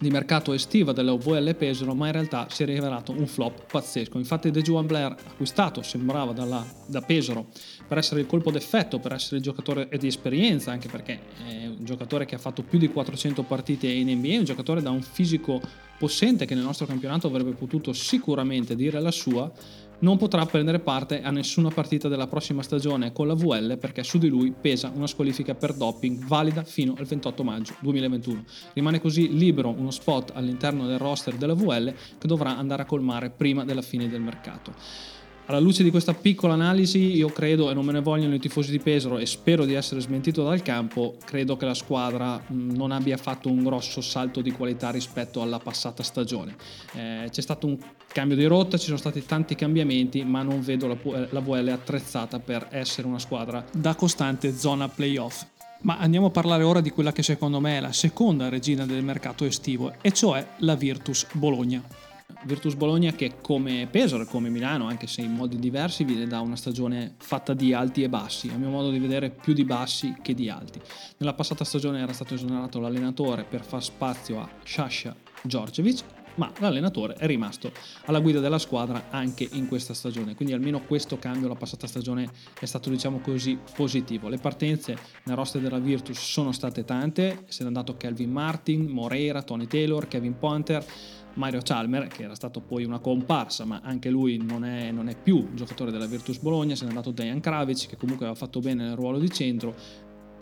di 0.00 0.10
mercato 0.10 0.52
estiva 0.52 0.92
della 0.92 1.12
VL 1.16 1.56
Pesaro, 1.56 1.92
ma 1.92 2.06
in 2.06 2.12
realtà 2.12 2.46
si 2.50 2.62
è 2.62 2.66
rivelato 2.66 3.10
un 3.10 3.26
flop 3.26 3.70
pazzesco. 3.70 4.16
Infatti 4.18 4.52
De 4.52 4.62
Juan 4.62 4.86
Blair, 4.86 5.10
acquistato, 5.10 5.82
sembrava 5.82 6.32
dalla, 6.32 6.64
da 6.86 7.00
Pesaro 7.02 7.46
per 7.86 7.98
essere 7.98 8.20
il 8.20 8.26
colpo 8.26 8.52
d'effetto, 8.52 9.00
per 9.00 9.12
essere 9.12 9.38
il 9.38 9.42
giocatore 9.42 9.88
di 9.98 10.06
esperienza, 10.06 10.70
anche 10.70 10.88
perché 10.88 11.18
è 11.44 11.66
un 11.66 11.84
giocatore 11.84 12.26
che 12.26 12.36
ha 12.36 12.38
fatto 12.38 12.62
più 12.62 12.78
di 12.78 12.88
400 12.88 13.42
partite 13.42 13.88
in 13.88 14.08
NBA, 14.08 14.38
un 14.38 14.44
giocatore 14.44 14.82
da 14.82 14.90
un 14.90 15.02
fisico 15.02 15.60
possente 15.98 16.46
che 16.46 16.54
nel 16.54 16.62
nostro 16.62 16.86
campionato 16.86 17.26
avrebbe 17.26 17.52
potuto 17.52 17.92
sicuramente 17.92 18.76
dire 18.76 19.00
la 19.00 19.10
sua, 19.10 19.50
non 20.00 20.16
potrà 20.16 20.46
prendere 20.46 20.78
parte 20.78 21.22
a 21.22 21.30
nessuna 21.30 21.70
partita 21.70 22.08
della 22.08 22.26
prossima 22.26 22.62
stagione 22.62 23.12
con 23.12 23.26
la 23.26 23.34
VL 23.34 23.78
perché 23.78 24.04
su 24.04 24.18
di 24.18 24.28
lui 24.28 24.52
pesa 24.58 24.92
una 24.94 25.06
squalifica 25.06 25.54
per 25.54 25.74
doping 25.74 26.24
valida 26.24 26.62
fino 26.62 26.94
al 26.98 27.06
28 27.06 27.42
maggio 27.42 27.74
2021. 27.80 28.44
Rimane 28.74 29.00
così 29.00 29.36
libero 29.36 29.70
uno 29.70 29.90
spot 29.90 30.32
all'interno 30.34 30.86
del 30.86 30.98
roster 30.98 31.34
della 31.34 31.54
VL 31.54 31.92
che 32.18 32.28
dovrà 32.28 32.56
andare 32.56 32.82
a 32.82 32.86
colmare 32.86 33.30
prima 33.30 33.64
della 33.64 33.82
fine 33.82 34.08
del 34.08 34.20
mercato. 34.20 35.17
Alla 35.48 35.60
luce 35.60 35.82
di 35.82 35.90
questa 35.90 36.12
piccola 36.12 36.52
analisi, 36.52 37.16
io 37.16 37.28
credo, 37.28 37.70
e 37.70 37.74
non 37.74 37.82
me 37.82 37.92
ne 37.92 38.02
vogliono 38.02 38.34
i 38.34 38.38
tifosi 38.38 38.70
di 38.70 38.80
Pesaro, 38.80 39.16
e 39.16 39.24
spero 39.24 39.64
di 39.64 39.72
essere 39.72 39.98
smentito 40.02 40.44
dal 40.44 40.60
campo, 40.60 41.16
credo 41.24 41.56
che 41.56 41.64
la 41.64 41.72
squadra 41.72 42.38
non 42.48 42.90
abbia 42.90 43.16
fatto 43.16 43.48
un 43.48 43.64
grosso 43.64 44.02
salto 44.02 44.42
di 44.42 44.50
qualità 44.50 44.90
rispetto 44.90 45.40
alla 45.40 45.58
passata 45.58 46.02
stagione. 46.02 46.54
Eh, 46.92 47.28
c'è 47.30 47.40
stato 47.40 47.66
un 47.66 47.78
cambio 48.08 48.36
di 48.36 48.44
rotta, 48.44 48.76
ci 48.76 48.84
sono 48.84 48.98
stati 48.98 49.24
tanti 49.24 49.54
cambiamenti, 49.54 50.22
ma 50.22 50.42
non 50.42 50.60
vedo 50.60 50.86
la, 50.86 51.26
la 51.30 51.40
VL 51.40 51.68
attrezzata 51.68 52.40
per 52.40 52.68
essere 52.70 53.06
una 53.06 53.18
squadra 53.18 53.64
da 53.72 53.94
costante 53.94 54.54
zona 54.54 54.86
playoff. 54.90 55.46
Ma 55.80 55.96
andiamo 55.96 56.26
a 56.26 56.30
parlare 56.30 56.62
ora 56.62 56.82
di 56.82 56.90
quella 56.90 57.12
che 57.12 57.22
secondo 57.22 57.58
me 57.58 57.78
è 57.78 57.80
la 57.80 57.92
seconda 57.92 58.50
regina 58.50 58.84
del 58.84 59.02
mercato 59.02 59.46
estivo, 59.46 59.94
e 60.02 60.12
cioè 60.12 60.46
la 60.58 60.74
Virtus 60.74 61.26
Bologna. 61.32 61.82
Virtus 62.44 62.74
Bologna 62.74 63.12
che 63.12 63.40
come 63.40 63.88
Pesaro 63.90 64.24
come 64.26 64.48
Milano, 64.48 64.86
anche 64.86 65.06
se 65.06 65.22
in 65.22 65.32
modi 65.32 65.58
diversi, 65.58 66.04
viene 66.04 66.26
da 66.26 66.40
una 66.40 66.56
stagione 66.56 67.14
fatta 67.18 67.52
di 67.52 67.72
alti 67.72 68.02
e 68.02 68.08
bassi, 68.08 68.48
a 68.48 68.56
mio 68.56 68.68
modo 68.68 68.90
di 68.90 68.98
vedere 68.98 69.30
più 69.30 69.52
di 69.52 69.64
bassi 69.64 70.14
che 70.22 70.34
di 70.34 70.48
alti. 70.48 70.80
Nella 71.16 71.34
passata 71.34 71.64
stagione 71.64 72.00
era 72.00 72.12
stato 72.12 72.34
esonerato 72.34 72.80
l'allenatore 72.80 73.44
per 73.44 73.64
far 73.64 73.82
spazio 73.82 74.40
a 74.40 74.48
Sasha 74.62 75.14
Djordjevic, 75.42 76.04
ma 76.36 76.52
l'allenatore 76.58 77.14
è 77.14 77.26
rimasto 77.26 77.72
alla 78.04 78.20
guida 78.20 78.38
della 78.38 78.58
squadra 78.58 79.06
anche 79.10 79.48
in 79.52 79.66
questa 79.66 79.92
stagione, 79.92 80.36
quindi 80.36 80.54
almeno 80.54 80.82
questo 80.82 81.18
cambio 81.18 81.48
la 81.48 81.56
passata 81.56 81.86
stagione 81.86 82.30
è 82.60 82.64
stato 82.64 82.88
diciamo 82.90 83.18
così 83.18 83.58
positivo. 83.74 84.28
Le 84.28 84.38
partenze 84.38 84.96
nel 85.24 85.34
roster 85.34 85.60
della 85.60 85.80
Virtus 85.80 86.18
sono 86.18 86.52
state 86.52 86.84
tante, 86.84 87.44
se 87.48 87.62
n'è 87.62 87.66
andato 87.66 87.96
Kelvin 87.96 88.30
Martin, 88.30 88.86
Moreira, 88.86 89.42
Tony 89.42 89.66
Taylor, 89.66 90.06
Kevin 90.06 90.38
Ponter, 90.38 90.84
Mario 91.38 91.60
Chalmer, 91.62 92.08
che 92.08 92.24
era 92.24 92.34
stato 92.34 92.60
poi 92.60 92.84
una 92.84 92.98
comparsa, 92.98 93.64
ma 93.64 93.80
anche 93.82 94.10
lui 94.10 94.36
non 94.36 94.64
è, 94.64 94.90
non 94.90 95.08
è 95.08 95.16
più 95.16 95.54
giocatore 95.54 95.90
della 95.90 96.06
Virtus 96.06 96.38
Bologna, 96.38 96.74
se 96.74 96.84
n'è 96.84 96.90
andato 96.90 97.12
Dejan 97.12 97.40
Kravic, 97.40 97.88
che 97.88 97.96
comunque 97.96 98.26
aveva 98.26 98.38
fatto 98.38 98.60
bene 98.60 98.84
nel 98.84 98.96
ruolo 98.96 99.18
di 99.18 99.30
centro, 99.30 99.74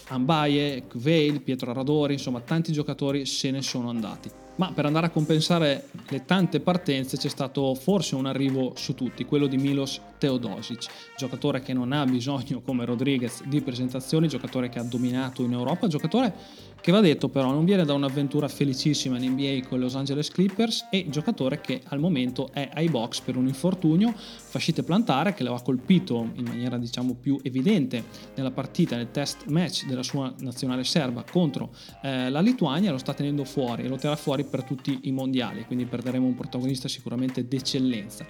Ambaye, 0.08 0.86
Kveil, 0.86 1.40
Pietro 1.42 1.72
Radori, 1.72 2.14
insomma 2.14 2.40
tanti 2.40 2.72
giocatori 2.72 3.26
se 3.26 3.50
ne 3.50 3.62
sono 3.62 3.88
andati 3.88 4.44
ma 4.56 4.72
per 4.72 4.86
andare 4.86 5.06
a 5.06 5.10
compensare 5.10 5.88
le 6.08 6.24
tante 6.24 6.60
partenze 6.60 7.16
c'è 7.16 7.28
stato 7.28 7.74
forse 7.74 8.14
un 8.14 8.26
arrivo 8.26 8.72
su 8.76 8.94
tutti, 8.94 9.24
quello 9.24 9.46
di 9.46 9.56
Milos 9.56 10.00
Teodosic, 10.18 10.86
giocatore 11.16 11.60
che 11.60 11.72
non 11.72 11.92
ha 11.92 12.04
bisogno 12.04 12.60
come 12.60 12.84
Rodriguez 12.84 13.42
di 13.44 13.60
presentazioni, 13.60 14.28
giocatore 14.28 14.68
che 14.68 14.78
ha 14.78 14.84
dominato 14.84 15.42
in 15.42 15.52
Europa, 15.52 15.88
giocatore 15.88 16.34
che 16.80 16.92
va 16.92 17.00
detto 17.00 17.28
però 17.28 17.50
non 17.50 17.64
viene 17.64 17.84
da 17.84 17.94
un'avventura 17.94 18.46
felicissima 18.46 19.18
in 19.18 19.32
NBA 19.32 19.66
con 19.66 19.78
i 19.78 19.80
Los 19.80 19.96
Angeles 19.96 20.30
Clippers 20.30 20.86
e 20.90 21.06
giocatore 21.08 21.60
che 21.60 21.82
al 21.88 21.98
momento 21.98 22.48
è 22.52 22.70
ai 22.72 22.88
box 22.88 23.20
per 23.20 23.36
un 23.36 23.48
infortunio, 23.48 24.14
fascite 24.14 24.84
plantare 24.84 25.34
che 25.34 25.42
lo 25.42 25.54
ha 25.54 25.62
colpito 25.62 26.30
in 26.34 26.44
maniera 26.44 26.78
diciamo 26.78 27.14
più 27.14 27.40
evidente 27.42 28.04
nella 28.36 28.52
partita, 28.52 28.96
nel 28.96 29.10
test 29.10 29.46
match 29.46 29.86
della 29.86 30.04
sua 30.04 30.32
nazionale 30.38 30.84
serba 30.84 31.24
contro 31.28 31.74
eh, 32.02 32.30
la 32.30 32.40
Lituania, 32.40 32.92
lo 32.92 32.98
sta 32.98 33.14
tenendo 33.14 33.44
fuori 33.44 33.82
e 33.82 33.88
lo 33.88 33.96
terrà 33.96 34.16
fuori 34.16 34.44
per 34.46 34.64
tutti 34.64 35.00
i 35.02 35.12
mondiali, 35.12 35.64
quindi 35.64 35.84
perderemo 35.84 36.26
un 36.26 36.34
protagonista 36.34 36.88
sicuramente 36.88 37.46
d'eccellenza. 37.46 38.26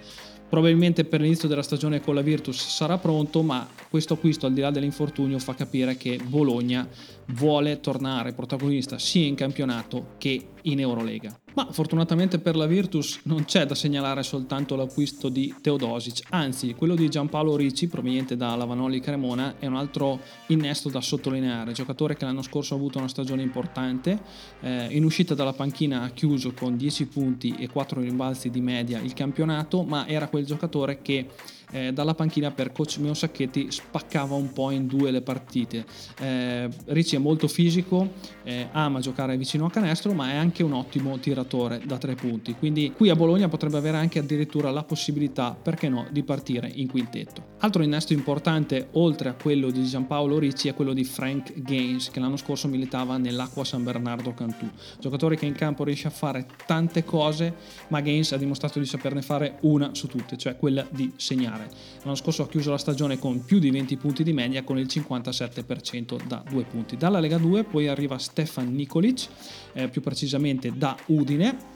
Probabilmente 0.49 1.03
per 1.03 1.19
l'inizio 1.19 1.49
della 1.49 1.61
stagione 1.61 1.99
con 1.99 2.15
la 2.15 2.21
Virtus 2.21 2.67
sarà 2.67 2.97
pronto, 2.97 3.41
ma 3.43 3.67
questo 3.89 4.13
acquisto 4.13 4.45
al 4.45 4.53
di 4.53 4.61
là 4.61 4.71
dell'infortunio 4.71 5.39
fa 5.39 5.55
capire 5.55 5.97
che 5.97 6.19
Bologna 6.23 6.87
vuole 7.27 7.81
tornare 7.81 8.31
protagonista 8.31 8.97
sia 8.97 9.25
in 9.25 9.35
campionato 9.35 10.15
che 10.17 10.47
in 10.67 10.79
Eurolega. 10.79 11.37
Ma 11.53 11.67
fortunatamente 11.71 12.39
per 12.39 12.55
la 12.55 12.67
Virtus 12.67 13.21
non 13.23 13.45
c'è 13.45 13.65
da 13.65 13.75
segnalare 13.75 14.21
soltanto 14.23 14.75
l'acquisto 14.75 15.29
di 15.29 15.53
Teodosic, 15.59 16.27
anzi 16.29 16.73
quello 16.75 16.93
di 16.93 17.09
Giampaolo 17.09 17.55
Ricci 17.55 17.87
proveniente 17.87 18.37
da 18.37 18.55
Lavanoli 18.55 18.99
Cremona 18.99 19.55
è 19.57 19.65
un 19.65 19.75
altro 19.75 20.19
innesto 20.47 20.89
da 20.89 21.01
sottolineare, 21.01 21.71
giocatore 21.71 22.15
che 22.15 22.25
l'anno 22.25 22.43
scorso 22.43 22.73
ha 22.73 22.77
avuto 22.77 22.99
una 22.99 23.07
stagione 23.07 23.41
importante, 23.41 24.19
eh, 24.61 24.87
in 24.91 25.03
uscita 25.03 25.33
dalla 25.33 25.53
panchina 25.53 26.03
ha 26.03 26.09
chiuso 26.09 26.53
con 26.53 26.77
10 26.77 27.07
punti 27.07 27.55
e 27.57 27.69
4 27.69 28.01
rimbalzi 28.01 28.49
di 28.49 28.61
media 28.61 28.99
il 28.99 29.13
campionato, 29.13 29.83
ma 29.83 30.07
era 30.07 30.27
quel 30.27 30.45
giocatore 30.45 31.01
che 31.01 31.27
eh, 31.71 31.91
dalla 31.93 32.13
panchina 32.13 32.51
per 32.51 32.71
coach 32.71 32.97
Meo 32.97 33.13
Sacchetti 33.13 33.71
spaccava 33.71 34.35
un 34.35 34.53
po' 34.53 34.71
in 34.71 34.87
due 34.87 35.11
le 35.11 35.21
partite. 35.21 35.85
Eh, 36.19 36.69
Ricci 36.85 37.15
è 37.15 37.19
molto 37.19 37.47
fisico, 37.47 38.13
eh, 38.43 38.67
ama 38.71 38.99
giocare 38.99 39.37
vicino 39.37 39.65
a 39.65 39.69
canestro, 39.69 40.13
ma 40.13 40.31
è 40.31 40.35
anche 40.35 40.63
un 40.63 40.73
ottimo 40.73 41.17
tiratore 41.19 41.81
da 41.85 41.97
tre 41.97 42.15
punti. 42.15 42.53
Quindi 42.53 42.93
qui 42.95 43.09
a 43.09 43.15
Bologna 43.15 43.47
potrebbe 43.47 43.77
avere 43.77 43.97
anche 43.97 44.19
addirittura 44.19 44.71
la 44.71 44.83
possibilità, 44.83 45.57
perché 45.59 45.89
no, 45.89 46.07
di 46.11 46.23
partire 46.23 46.71
in 46.73 46.87
quintetto. 46.87 47.55
Altro 47.59 47.83
innesto 47.83 48.13
importante, 48.13 48.89
oltre 48.93 49.29
a 49.29 49.33
quello 49.33 49.71
di 49.71 49.83
Giampaolo 49.83 50.39
Ricci, 50.39 50.67
è 50.67 50.73
quello 50.73 50.93
di 50.93 51.03
Frank 51.03 51.53
Gaines, 51.61 52.09
che 52.09 52.19
l'anno 52.19 52.37
scorso 52.37 52.67
militava 52.67 53.17
nell'Acqua 53.17 53.63
San 53.63 53.83
Bernardo 53.83 54.33
Cantù. 54.33 54.69
Giocatore 54.99 55.35
che 55.35 55.45
in 55.45 55.53
campo 55.53 55.83
riesce 55.83 56.07
a 56.07 56.11
fare 56.11 56.45
tante 56.65 57.03
cose, 57.03 57.53
ma 57.89 58.01
Gaines 58.01 58.31
ha 58.31 58.37
dimostrato 58.37 58.79
di 58.79 58.85
saperne 58.85 59.21
fare 59.21 59.57
una 59.61 59.89
su 59.93 60.07
tutte, 60.07 60.37
cioè 60.37 60.55
quella 60.57 60.85
di 60.89 61.11
segnare 61.15 61.56
segnare. 61.57 61.69
L'anno 62.03 62.15
scorso 62.15 62.43
ha 62.43 62.47
chiuso 62.47 62.69
la 62.69 62.77
stagione 62.77 63.17
con 63.17 63.43
più 63.43 63.59
di 63.59 63.71
20 63.71 63.97
punti 63.97 64.23
di 64.23 64.33
media 64.33 64.63
con 64.63 64.77
il 64.77 64.85
57% 64.85 66.25
da 66.27 66.43
due 66.47 66.63
punti. 66.63 66.95
Dalla 66.95 67.19
Lega 67.19 67.37
2 67.37 67.63
poi 67.63 67.87
arriva 67.87 68.17
Stefan 68.17 68.73
Nikolic, 68.73 69.27
eh, 69.73 69.89
più 69.89 70.01
precisamente 70.01 70.71
da 70.75 70.95
Udine, 71.07 71.75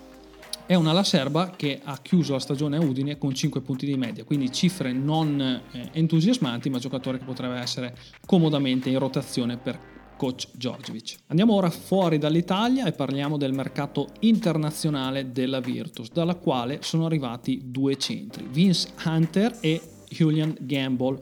è 0.67 0.75
una 0.75 0.91
ala 0.91 1.03
serba 1.03 1.50
che 1.50 1.81
ha 1.83 1.97
chiuso 2.01 2.33
la 2.33 2.39
stagione 2.39 2.77
a 2.77 2.79
Udine 2.79 3.17
con 3.17 3.33
5 3.33 3.59
punti 3.61 3.85
di 3.85 3.97
media, 3.97 4.23
quindi 4.23 4.51
cifre 4.51 4.93
non 4.93 5.41
eh, 5.71 5.89
entusiasmanti, 5.91 6.69
ma 6.69 6.79
giocatore 6.79 7.17
che 7.17 7.25
potrebbe 7.25 7.55
essere 7.55 7.93
comodamente 8.25 8.89
in 8.89 8.97
rotazione 9.00 9.57
per 9.57 9.90
coach 10.22 10.50
Djordjevic. 10.51 11.18
Andiamo 11.30 11.56
ora 11.56 11.72
fuori 11.72 12.20
dall'Italia 12.20 12.86
e 12.86 12.92
parliamo 12.92 13.38
del 13.38 13.54
mercato 13.54 14.10
internazionale 14.20 15.32
della 15.32 15.60
Virtus, 15.60 16.12
dalla 16.12 16.36
quale 16.36 16.78
sono 16.84 17.08
arrivati 17.08 17.60
due 17.66 17.98
centri, 17.98 18.48
Vince 18.48 18.90
Hunter 19.04 19.58
e 19.62 19.82
Julian 20.08 20.56
Gamble. 20.60 21.20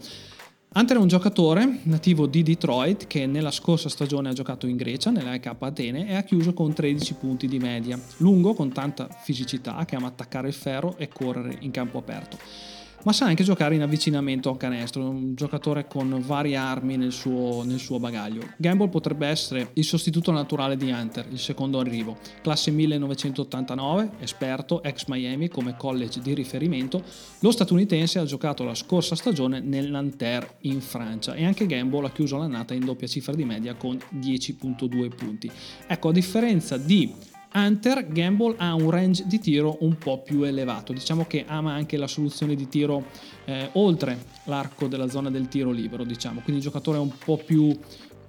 Hunter 0.74 0.98
è 0.98 1.00
un 1.00 1.08
giocatore 1.08 1.79
nativo 1.84 2.27
di 2.27 2.44
Detroit 2.44 3.08
che 3.08 3.25
nella 3.25 3.51
scorsa 3.51 3.88
stagione 3.88 4.27
ha 4.27 4.34
giocato 4.34 4.68
in 4.68 4.75
Grecia, 4.75 5.12
nella 5.12 5.34
EK 5.34 5.56
Atene, 5.58 6.10
e 6.10 6.15
ha 6.15 6.24
chiuso 6.24 6.51
con 6.53 6.74
13 6.74 7.13
punti 7.13 7.48
di 7.48 7.58
media. 7.58 7.98
Lungo, 8.18 8.53
con 8.53 8.74
tanta 8.74 9.08
fisicità, 9.08 9.86
che 9.86 9.96
ama 9.96 10.08
attaccare 10.08 10.50
il 10.50 10.53
ferro 10.53 10.98
e 10.98 11.08
correre 11.08 11.56
in 11.62 11.72
campo 11.72 12.00
aperto 12.00 12.38
ma 13.03 13.13
sa 13.13 13.25
anche 13.25 13.44
giocare 13.44 13.75
in 13.75 13.82
avvicinamento 13.82 14.50
a 14.50 14.58
canestro, 14.58 15.10
un 15.10 15.36
giocatore 15.36 15.88
con 15.88 16.22
varie 16.25 16.56
armi 16.56 16.98
nel 16.98 17.12
suo, 17.12 17.63
nel 17.63 17.79
suo 17.79 18.00
bagaglio. 18.00 18.41
Gamble 18.58 18.89
potrebbe 18.89 19.27
essere 19.27 19.70
il 19.74 19.84
sostituto 19.84 20.32
naturale 20.32 20.75
di 20.75 20.91
Hunter, 20.91 21.27
il 21.32 21.39
secondo 21.39 21.79
arrivo, 21.79 22.18
classe 22.41 22.72
1989, 22.72 24.12
esperto, 24.20 24.84
ex 24.84 25.06
Miami 25.08 25.48
come 25.48 25.75
college 25.77 26.20
di 26.22 26.34
riferimento, 26.34 27.03
lo 27.39 27.51
statunitense 27.51 28.20
ha 28.20 28.25
giocato 28.25 28.63
la 28.63 28.75
scorsa 28.75 29.15
stagione 29.15 29.60
nel 29.60 29.89
Nanterre 29.89 30.58
in 30.62 30.82
Francia 30.82 31.34
e 31.34 31.46
anche 31.46 31.65
Gamble 31.65 32.08
ha 32.08 32.12
chiuso 32.12 32.38
l'annata 32.38 32.74
in 32.74 32.86
doppia 32.86 33.08
cifra 33.08 33.34
di 33.34 33.46
media 33.46 33.75
con 33.75 33.98
10.2 34.15 35.15
punti. 35.15 35.50
Ecco, 35.88 36.10
a 36.10 36.12
differenza 36.12 36.77
di 36.77 37.13
Hunter 37.53 38.08
Gamble 38.08 38.56
ha 38.58 38.74
un 38.75 38.89
range 38.91 39.24
di 39.25 39.39
tiro 39.39 39.77
un 39.82 39.98
po' 39.98 40.22
più 40.22 40.44
elevato, 40.44 40.94
diciamo 40.94 41.25
che 41.25 41.46
ama 41.48 41.74
anche 41.74 41.98
la 41.98 42.08
soluzione 42.08 42.56
di 42.56 42.68
tiro 42.68 43.06
eh, 43.46 43.70
oltre 43.74 44.18
l'arco 44.46 44.88
della 44.88 45.10
zona 45.10 45.32
del 45.32 45.48
tiro 45.48 45.72
libero, 45.72 46.03
diciamo, 46.03 46.41
quindi 46.41 46.62
il 46.62 46.68
giocatore 46.68 46.98
è 46.98 47.01
un 47.01 47.12
po' 47.18 47.38
più 47.38 47.75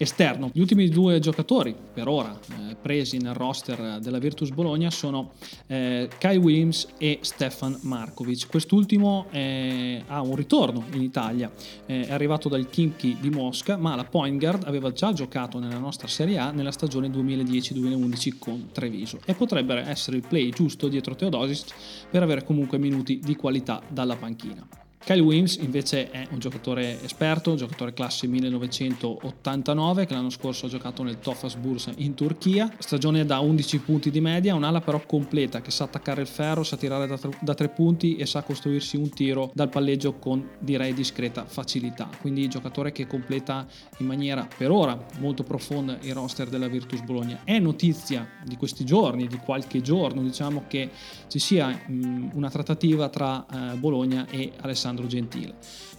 esterno. 0.00 0.48
Gli 0.50 0.60
ultimi 0.60 0.88
due 0.88 1.18
giocatori 1.18 1.74
per 1.92 2.08
ora 2.08 2.32
eh, 2.32 2.74
presi 2.74 3.18
nel 3.18 3.34
roster 3.34 3.98
della 4.00 4.18
Virtus 4.18 4.48
Bologna 4.48 4.90
sono 4.90 5.32
eh, 5.66 6.08
Kai 6.18 6.38
Williams 6.38 6.88
e 6.96 7.18
Stefan 7.20 7.78
Markovic. 7.82 8.48
Quest'ultimo 8.48 9.26
eh, 9.30 10.02
ha 10.06 10.22
un 10.22 10.34
ritorno 10.36 10.84
in 10.92 11.02
Italia, 11.02 11.50
eh, 11.84 12.06
è 12.06 12.12
arrivato 12.12 12.48
dal 12.48 12.70
Kimki 12.70 13.18
di 13.20 13.28
Mosca, 13.28 13.76
ma 13.76 13.94
la 13.94 14.04
point 14.04 14.40
guard 14.40 14.64
aveva 14.64 14.90
già 14.90 15.12
giocato 15.12 15.58
nella 15.58 15.78
nostra 15.78 16.08
Serie 16.08 16.38
A 16.38 16.50
nella 16.50 16.72
stagione 16.72 17.08
2010-2011 17.08 18.38
con 18.38 18.68
Treviso 18.72 19.20
e 19.26 19.34
potrebbe 19.34 19.74
essere 19.80 20.16
il 20.16 20.24
play 20.26 20.48
giusto 20.48 20.88
dietro 20.88 21.14
Teodosic 21.14 21.74
per 22.10 22.22
avere 22.22 22.42
comunque 22.42 22.78
minuti 22.78 23.20
di 23.22 23.36
qualità 23.36 23.82
dalla 23.86 24.16
panchina. 24.16 24.66
Kyle 25.02 25.22
Williams 25.22 25.56
invece 25.56 26.10
è 26.10 26.26
un 26.30 26.38
giocatore 26.38 27.02
esperto, 27.02 27.50
un 27.50 27.56
giocatore 27.56 27.94
classe 27.94 28.26
1989 28.26 30.04
che 30.04 30.12
l'anno 30.12 30.28
scorso 30.28 30.66
ha 30.66 30.68
giocato 30.68 31.02
nel 31.02 31.18
Tofas 31.18 31.56
Bursa 31.56 31.90
in 31.96 32.12
Turchia, 32.12 32.70
stagione 32.78 33.24
da 33.24 33.40
11 33.40 33.78
punti 33.78 34.10
di 34.10 34.20
media, 34.20 34.54
un'ala 34.54 34.82
però 34.82 35.00
completa 35.06 35.62
che 35.62 35.70
sa 35.70 35.84
attaccare 35.84 36.20
il 36.20 36.26
ferro, 36.26 36.62
sa 36.62 36.76
tirare 36.76 37.06
da, 37.06 37.16
tre, 37.16 37.30
da 37.40 37.54
3 37.54 37.70
punti 37.70 38.16
e 38.16 38.26
sa 38.26 38.42
costruirsi 38.42 38.98
un 38.98 39.08
tiro 39.08 39.50
dal 39.54 39.70
palleggio 39.70 40.18
con 40.18 40.46
direi 40.58 40.92
discreta 40.92 41.46
facilità, 41.46 42.08
quindi 42.20 42.46
giocatore 42.48 42.92
che 42.92 43.06
completa 43.06 43.66
in 43.98 44.06
maniera 44.06 44.46
per 44.54 44.70
ora 44.70 45.06
molto 45.18 45.42
profonda 45.42 45.96
il 46.02 46.12
roster 46.12 46.50
della 46.50 46.68
Virtus 46.68 47.00
Bologna. 47.00 47.40
È 47.42 47.58
notizia 47.58 48.28
di 48.44 48.56
questi 48.56 48.84
giorni, 48.84 49.26
di 49.26 49.38
qualche 49.38 49.80
giorno 49.80 50.20
diciamo 50.20 50.64
che 50.68 50.90
ci 51.26 51.38
sia 51.38 51.68
mh, 51.68 52.32
una 52.34 52.50
trattativa 52.50 53.08
tra 53.08 53.46
eh, 53.46 53.76
Bologna 53.76 54.26
e 54.28 54.52
Alessandro 54.60 54.89
Alessandro 54.90 55.06
Gentile. 55.06 55.54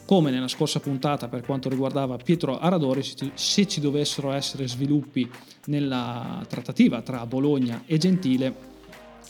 Come 0.05 0.31
nella 0.31 0.47
scorsa 0.47 0.79
puntata 0.79 1.27
per 1.29 1.41
quanto 1.41 1.69
riguardava 1.69 2.17
Pietro 2.17 2.59
Aradori, 2.59 3.01
se 3.33 3.67
ci 3.67 3.79
dovessero 3.79 4.31
essere 4.31 4.67
sviluppi 4.67 5.29
nella 5.65 6.43
trattativa 6.47 7.01
tra 7.01 7.25
Bologna 7.25 7.83
e 7.85 7.97
Gentile, 7.97 8.53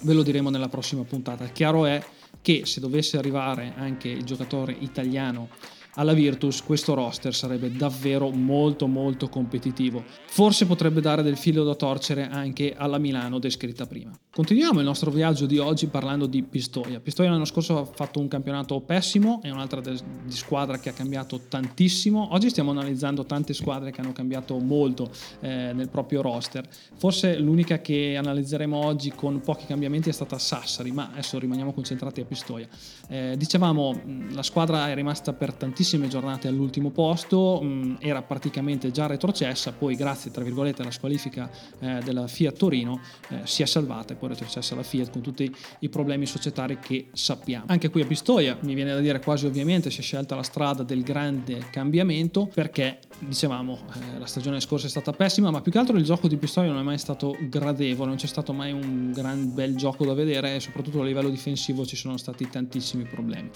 ve 0.02 0.14
lo 0.14 0.24
diremo 0.24 0.50
nella 0.50 0.70
prossima 0.70 1.04
puntata. 1.04 1.46
Chiaro 1.46 1.86
è 1.86 2.04
che 2.42 2.66
se 2.66 2.80
dovesse 2.80 3.18
arrivare 3.18 3.74
anche 3.76 4.10
il 4.10 4.24
giocatore 4.24 4.76
italiano 4.80 5.50
alla 5.96 6.14
Virtus 6.14 6.64
questo 6.64 6.94
roster 6.94 7.34
sarebbe 7.34 7.72
davvero 7.72 8.30
molto 8.30 8.88
molto 8.88 9.28
competitivo. 9.30 10.04
Forse 10.26 10.66
potrebbe 10.66 11.02
dare 11.02 11.24
del 11.24 11.38
filo 11.38 11.64
da 11.64 11.76
torcere 11.76 12.28
anche 12.30 12.74
alla 12.76 12.98
Milano 12.98 13.40
descritta 13.40 13.86
prima. 13.86 14.12
Continuiamo 14.34 14.80
il 14.80 14.86
nostro 14.86 15.12
viaggio 15.12 15.46
di 15.46 15.58
oggi 15.58 15.88
parlando 15.88 16.26
di 16.26 16.42
Pistoia. 16.42 17.02
Pistoia 17.02 17.30
l'anno 17.30 17.46
scorso 17.46 17.80
ha 17.80 17.86
fatto 17.86 18.20
un 18.20 18.30
campionato 18.30 18.80
pessimo, 18.80 19.42
è 19.42 19.50
un'altra 19.50 19.82
de- 19.82 20.00
di 20.24 20.36
squadra 20.36 20.80
che 20.80 20.90
ha 20.90 20.94
cambiato 20.94 21.42
tantissimo. 21.50 22.30
Oggi 22.32 22.50
stiamo 22.50 22.72
analizzando 22.72 23.26
tante 23.26 23.54
squadre 23.54 23.92
che 23.92 24.00
hanno 24.00 24.14
cambiato 24.14 24.58
molto 24.58 25.12
eh, 25.42 25.74
nel 25.74 25.90
proprio 25.90 26.22
roster. 26.22 26.66
Forse 26.96 27.38
l'unica 27.40 27.82
che 27.82 28.16
analizzeremo 28.16 28.78
oggi 28.78 29.12
con 29.12 29.42
pochi 29.42 29.66
cambiamenti 29.66 30.08
è 30.08 30.14
stata 30.14 30.38
Sassari, 30.38 30.92
ma 30.92 31.10
adesso 31.12 31.38
rimaniamo 31.38 31.74
concentrati 31.74 32.22
a 32.22 32.26
Pistoia. 32.26 32.70
Eh, 33.10 33.36
dicevamo, 33.38 34.02
la 34.32 34.44
squadra 34.44 34.90
è 34.90 34.96
rimasta 34.96 35.34
per 35.34 35.54
tantissime 35.82 36.08
giornate 36.08 36.48
all'ultimo 36.48 36.92
posto, 36.92 37.60
mh, 37.60 37.98
era 38.02 38.22
praticamente 38.22 38.92
già 38.92 39.08
retrocessa, 39.08 39.72
poi 39.72 39.96
grazie 39.96 40.30
tra 40.30 40.44
virgolette 40.44 40.84
alla 40.84 40.92
squalifica 40.92 41.50
eh, 41.80 42.00
della 42.04 42.28
Fiat 42.28 42.56
Torino 42.56 43.02
eh, 43.30 43.40
si 43.46 43.64
è 43.64 43.66
salvata 43.66 44.14
poi 44.14 44.30
retrocessa 44.30 44.76
la 44.76 44.84
Fiat 44.84 45.10
con 45.12 45.22
tutti 45.22 45.52
i 45.80 45.90
problemi 45.90 46.28
societari 46.28 46.78
che 46.80 47.08
sappiamo. 47.14 47.66
Anche 47.68 47.90
qui 47.90 48.02
a 48.02 48.06
Pistoia 48.06 48.58
mi 48.62 48.76
viene 48.76 48.94
da 48.94 49.00
dire 49.00 49.20
quasi 49.20 49.48
ovviamente 49.48 49.90
si 49.90 50.02
è 50.02 50.04
scelta 50.04 50.36
la 50.36 50.44
strada 50.44 50.84
del 50.84 51.02
grande 51.02 51.66
cambiamento 51.72 52.48
perché 52.54 53.00
dicevamo 53.28 53.80
eh, 53.94 54.20
la 54.20 54.26
stagione 54.26 54.60
scorsa 54.60 54.88
è 54.88 54.90
stata 54.90 55.12
pessima 55.12 55.52
ma 55.52 55.62
più 55.62 55.72
che 55.72 55.78
altro 55.78 55.98
il 55.98 56.04
gioco 56.04 56.28
di 56.28 56.38
Pistoia 56.38 56.70
non 56.70 56.80
è 56.80 56.84
mai 56.84 56.98
stato 56.98 57.38
gradevole, 57.40 58.10
non 58.10 58.18
c'è 58.18 58.28
stato 58.28 58.54
mai 58.54 58.72
un 58.72 59.12
gran 59.12 59.54
bel 59.54 59.76
gioco 59.76 60.06
da 60.06 60.14
vedere 60.14 60.56
e 60.56 60.60
soprattutto 60.60 61.02
a 61.02 61.06
livello 61.06 61.30
difensivo 61.30 61.86
ci 61.86 61.96
sono 61.96 62.18
stati 62.18 62.50
tantissimi 62.50 63.04
problemi. 63.04 63.50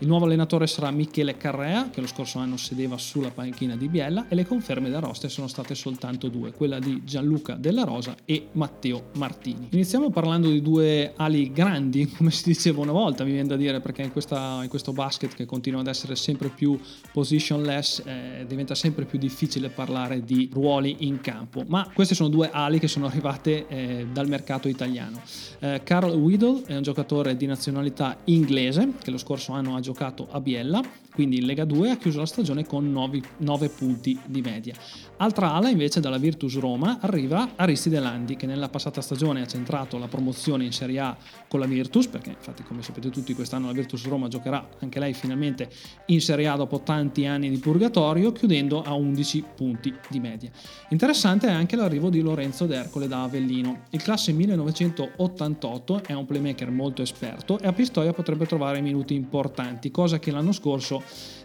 Il 0.00 0.08
nuovo 0.08 0.24
allenatore 0.24 0.66
sarà 0.66 0.90
Michele 0.90 1.36
Carrea 1.36 1.90
che 1.90 2.00
lo 2.00 2.06
scorso 2.06 2.38
anno 2.38 2.56
sedeva 2.56 2.98
sulla 2.98 3.30
panchina 3.30 3.76
di 3.76 3.88
Biella 3.88 4.26
e 4.28 4.34
le 4.34 4.46
conferme 4.46 4.90
da 4.90 4.98
roster 4.98 5.30
sono 5.30 5.46
state 5.46 5.74
soltanto 5.74 6.28
due, 6.28 6.52
quella 6.52 6.78
di 6.78 7.02
Gianluca 7.04 7.54
Della 7.54 7.84
Rosa 7.84 8.16
e 8.24 8.48
Matteo 8.52 9.10
Martini. 9.14 9.68
Iniziamo 9.70 10.10
parlando 10.10 10.48
di 10.48 10.60
due 10.60 11.12
ali 11.16 11.52
grandi, 11.52 12.08
come 12.16 12.30
si 12.30 12.44
diceva 12.44 12.80
una 12.80 12.92
volta, 12.92 13.24
mi 13.24 13.32
viene 13.32 13.48
da 13.48 13.56
dire, 13.56 13.80
perché 13.80 14.02
in, 14.02 14.12
questa, 14.12 14.60
in 14.62 14.68
questo 14.68 14.92
basket 14.92 15.34
che 15.34 15.46
continua 15.46 15.80
ad 15.80 15.86
essere 15.86 16.16
sempre 16.16 16.48
più 16.48 16.78
positionless 17.12 18.02
eh, 18.04 18.44
diventa 18.46 18.74
sempre 18.74 19.04
più 19.04 19.11
difficile 19.18 19.68
parlare 19.68 20.24
di 20.24 20.48
ruoli 20.52 20.96
in 21.00 21.20
campo. 21.20 21.64
Ma 21.66 21.88
queste 21.92 22.14
sono 22.14 22.28
due 22.28 22.50
ali 22.52 22.78
che 22.78 22.88
sono 22.88 23.06
arrivate 23.06 23.66
eh, 23.68 24.06
dal 24.12 24.28
mercato 24.28 24.68
italiano. 24.68 25.20
Eh, 25.60 25.80
Carl 25.84 26.12
Weedle 26.12 26.62
è 26.66 26.76
un 26.76 26.82
giocatore 26.82 27.36
di 27.36 27.46
nazionalità 27.46 28.18
inglese 28.24 28.92
che 29.02 29.10
lo 29.10 29.18
scorso 29.18 29.52
anno 29.52 29.76
ha 29.76 29.80
giocato 29.80 30.28
a 30.30 30.40
Biella 30.40 30.82
quindi 31.12 31.38
in 31.38 31.46
Lega 31.46 31.64
2 31.64 31.90
ha 31.90 31.96
chiuso 31.96 32.20
la 32.20 32.26
stagione 32.26 32.64
con 32.64 32.90
9, 32.90 33.20
9 33.38 33.68
punti 33.68 34.18
di 34.24 34.40
media. 34.40 34.74
Altra 35.18 35.52
ala 35.52 35.68
invece 35.68 36.00
dalla 36.00 36.16
Virtus 36.16 36.58
Roma 36.58 36.98
arriva 37.00 37.50
Aristide 37.54 38.00
Landi 38.00 38.34
che 38.34 38.46
nella 38.46 38.70
passata 38.70 39.02
stagione 39.02 39.42
ha 39.42 39.46
centrato 39.46 39.98
la 39.98 40.08
promozione 40.08 40.64
in 40.64 40.72
Serie 40.72 41.00
A 41.00 41.16
con 41.48 41.60
la 41.60 41.66
Virtus, 41.66 42.06
perché 42.06 42.30
infatti 42.30 42.62
come 42.62 42.82
sapete 42.82 43.10
tutti 43.10 43.34
quest'anno 43.34 43.66
la 43.66 43.72
Virtus 43.72 44.06
Roma 44.06 44.28
giocherà 44.28 44.66
anche 44.80 44.98
lei 44.98 45.12
finalmente 45.12 45.70
in 46.06 46.20
Serie 46.20 46.48
A 46.48 46.56
dopo 46.56 46.80
tanti 46.80 47.26
anni 47.26 47.50
di 47.50 47.58
purgatorio, 47.58 48.32
chiudendo 48.32 48.82
a 48.82 48.94
11 49.02 49.44
punti 49.56 49.94
di 50.08 50.20
media. 50.20 50.50
Interessante 50.90 51.48
è 51.48 51.52
anche 51.52 51.76
l'arrivo 51.76 52.08
di 52.08 52.20
Lorenzo 52.20 52.66
D'Ercole 52.66 53.08
da 53.08 53.24
Avellino. 53.24 53.82
Il 53.90 54.02
classe 54.02 54.32
1988 54.32 56.04
è 56.04 56.12
un 56.12 56.24
playmaker 56.24 56.70
molto 56.70 57.02
esperto 57.02 57.58
e 57.58 57.66
a 57.66 57.72
Pistoia 57.72 58.12
potrebbe 58.12 58.46
trovare 58.46 58.80
minuti 58.80 59.14
importanti, 59.14 59.90
cosa 59.90 60.18
che 60.18 60.30
l'anno 60.30 60.52
scorso 60.52 61.02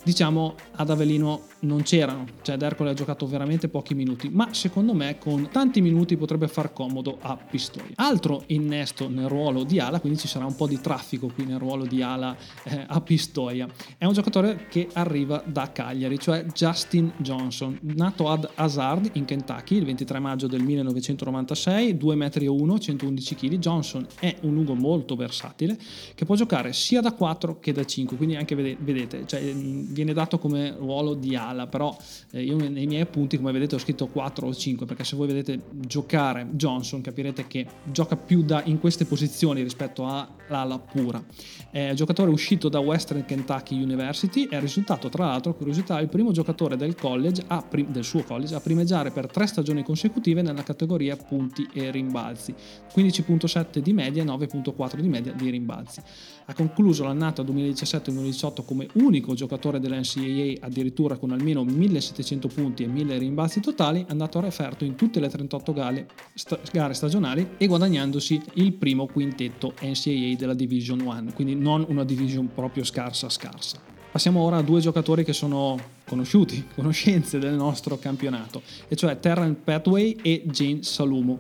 diciamo 0.08 0.56
ad 0.76 0.90
Avellino 0.90 1.42
non 1.62 1.82
c'erano, 1.82 2.26
cioè 2.42 2.56
D'Ercole 2.56 2.92
ha 2.92 2.94
giocato 2.94 3.28
veramente 3.28 3.68
pochi 3.68 3.94
minuti, 3.94 4.30
ma 4.30 4.54
secondo 4.54 4.94
me 4.94 5.18
con 5.18 5.50
tanti 5.52 5.82
minuti 5.82 6.16
potrebbe 6.16 6.48
far 6.48 6.72
comodo 6.72 7.18
a 7.20 7.36
Pistoia. 7.36 7.92
Altro 7.96 8.44
innesto 8.48 9.10
nel 9.10 9.28
ruolo 9.28 9.66
di 9.66 9.82
ala, 9.82 10.00
quindi 10.00 10.20
ci 10.20 10.30
sarà 10.30 10.46
un 10.46 10.56
po' 10.56 10.66
di 10.66 10.80
traffico 10.80 11.28
qui 11.28 11.44
nel 11.44 11.60
ruolo 11.60 11.86
di 11.86 12.02
ala 12.02 12.34
eh, 12.64 12.86
a 12.88 13.02
Pistoia, 13.02 13.68
è 13.98 14.06
un 14.06 14.14
giocatore 14.14 14.68
che 14.70 14.88
arriva 14.94 15.44
da 15.46 15.74
Cagliari, 15.74 16.18
cioè 16.20 16.46
Justin 16.46 17.12
Johnson, 17.18 17.37
nato 17.82 18.30
ad 18.30 18.50
Hazard 18.56 19.12
in 19.14 19.26
Kentucky 19.26 19.78
il 19.78 19.86
23 19.86 20.20
maggio 20.20 20.48
del 20.48 20.64
1996, 20.64 21.98
2 21.98 22.16
m 22.16 22.30
1, 22.48 22.80
111 22.80 23.36
kg, 23.36 23.58
Johnson 23.58 24.06
è 24.20 24.36
un 24.42 24.54
lungo 24.54 24.74
molto 24.74 25.16
versatile 25.16 25.78
che 26.16 26.26
può 26.26 26.36
giocare 26.36 26.74
sia 26.74 27.02
da 27.02 27.12
4 27.12 27.60
che 27.60 27.72
da 27.72 27.84
5, 27.84 28.18
quindi 28.18 28.36
anche 28.36 28.56
vedete, 28.56 29.26
cioè, 29.26 29.42
viene 29.54 30.14
dato 30.14 30.40
come 30.40 30.76
ruolo 30.78 31.14
di 31.14 31.36
ala, 31.36 31.68
però 31.68 31.96
eh, 32.32 32.44
io 32.44 32.56
nei 32.58 32.88
miei 32.88 33.02
appunti, 33.02 33.38
come 33.38 33.52
vedete, 33.52 33.76
ho 33.76 33.80
scritto 33.80 34.08
4 34.08 34.48
o 34.48 34.54
5, 34.54 34.86
perché 34.86 35.04
se 35.04 35.16
voi 35.16 35.28
vedete 35.28 35.62
giocare 35.72 36.48
Johnson 36.52 37.02
capirete 37.02 37.48
che 37.48 37.66
gioca 37.84 38.16
più 38.16 38.44
da, 38.44 38.62
in 38.66 38.80
queste 38.80 39.06
posizioni 39.06 39.62
rispetto 39.62 40.06
all'ala 40.48 40.80
pura. 40.80 41.24
È 41.70 41.94
giocatore 41.94 42.32
uscito 42.32 42.70
da 42.70 42.80
Western 42.80 43.26
Kentucky 43.26 43.82
University, 43.82 44.48
è 44.48 44.60
risultato 44.60 45.10
tra 45.10 45.26
l'altro, 45.26 45.54
curiosità, 45.54 46.00
il 46.00 46.10
primo 46.10 46.32
giocatore 46.32 46.76
del, 46.78 46.96
college 46.96 47.44
a, 47.48 47.64
del 47.88 48.04
suo 48.04 48.24
college 48.24 48.56
a 48.56 48.60
primeggiare 48.60 49.12
per 49.12 49.28
tre 49.28 49.48
stagioni 49.48 49.84
consecutive 49.84 50.42
nella 50.42 50.64
categoria 50.64 51.16
punti 51.16 51.68
e 51.74 51.92
rimbalzi, 51.92 52.54
15.7 52.94 53.80
di 53.80 53.94
media 53.94 54.24
e 54.24 54.26
9.4 54.26 55.00
di 55.00 55.08
media 55.08 55.34
di 55.34 55.50
rimbalzi. 55.50 56.02
Ha 56.46 56.54
concluso 56.54 57.04
l'annata 57.04 57.44
2017-2018 57.44 58.66
come 58.66 58.88
unico 58.94 59.34
giocatore 59.34 59.80
dell'NCAA 59.80 60.66
addirittura 60.66 61.18
con 61.18 61.32
almeno 61.32 61.64
1700 61.64 62.48
punti 62.48 62.84
e 62.84 62.88
1000 62.88 63.18
rimbalzi 63.18 63.60
totali, 63.60 64.06
andato 64.08 64.38
a 64.38 64.42
referto 64.42 64.86
in 64.86 64.96
tutte 64.96 65.20
le 65.20 65.28
38 65.28 65.74
gare, 65.74 66.08
sta- 66.34 66.60
gare 66.72 66.94
stagionali 66.94 67.50
e 67.58 67.68
guadagnandosi 67.68 68.42
il 68.54 68.74
primo 68.74 69.08
quintetto 69.08 69.74
NCAA 69.82 70.36
della 70.38 70.54
Division 70.54 71.02
1, 71.02 71.34
quindi 71.34 71.56
non 71.56 71.86
una 71.90 72.04
division 72.04 72.50
proprio 72.54 72.84
scarsa 72.84 73.30
scarsa. 73.30 73.78
Passiamo 74.10 74.42
ora 74.42 74.58
a 74.58 74.62
due 74.62 74.80
giocatori 74.80 75.24
che 75.24 75.34
sono 75.34 75.78
conosciuti, 76.08 76.66
conoscenze 76.74 77.40
del 77.40 77.54
nostro 77.54 77.98
campionato, 77.98 78.62
e 78.88 78.96
cioè 78.96 79.20
Terran 79.20 79.64
Pathway 79.64 80.18
e 80.22 80.44
Jane 80.46 80.84
Salumo. 80.84 81.40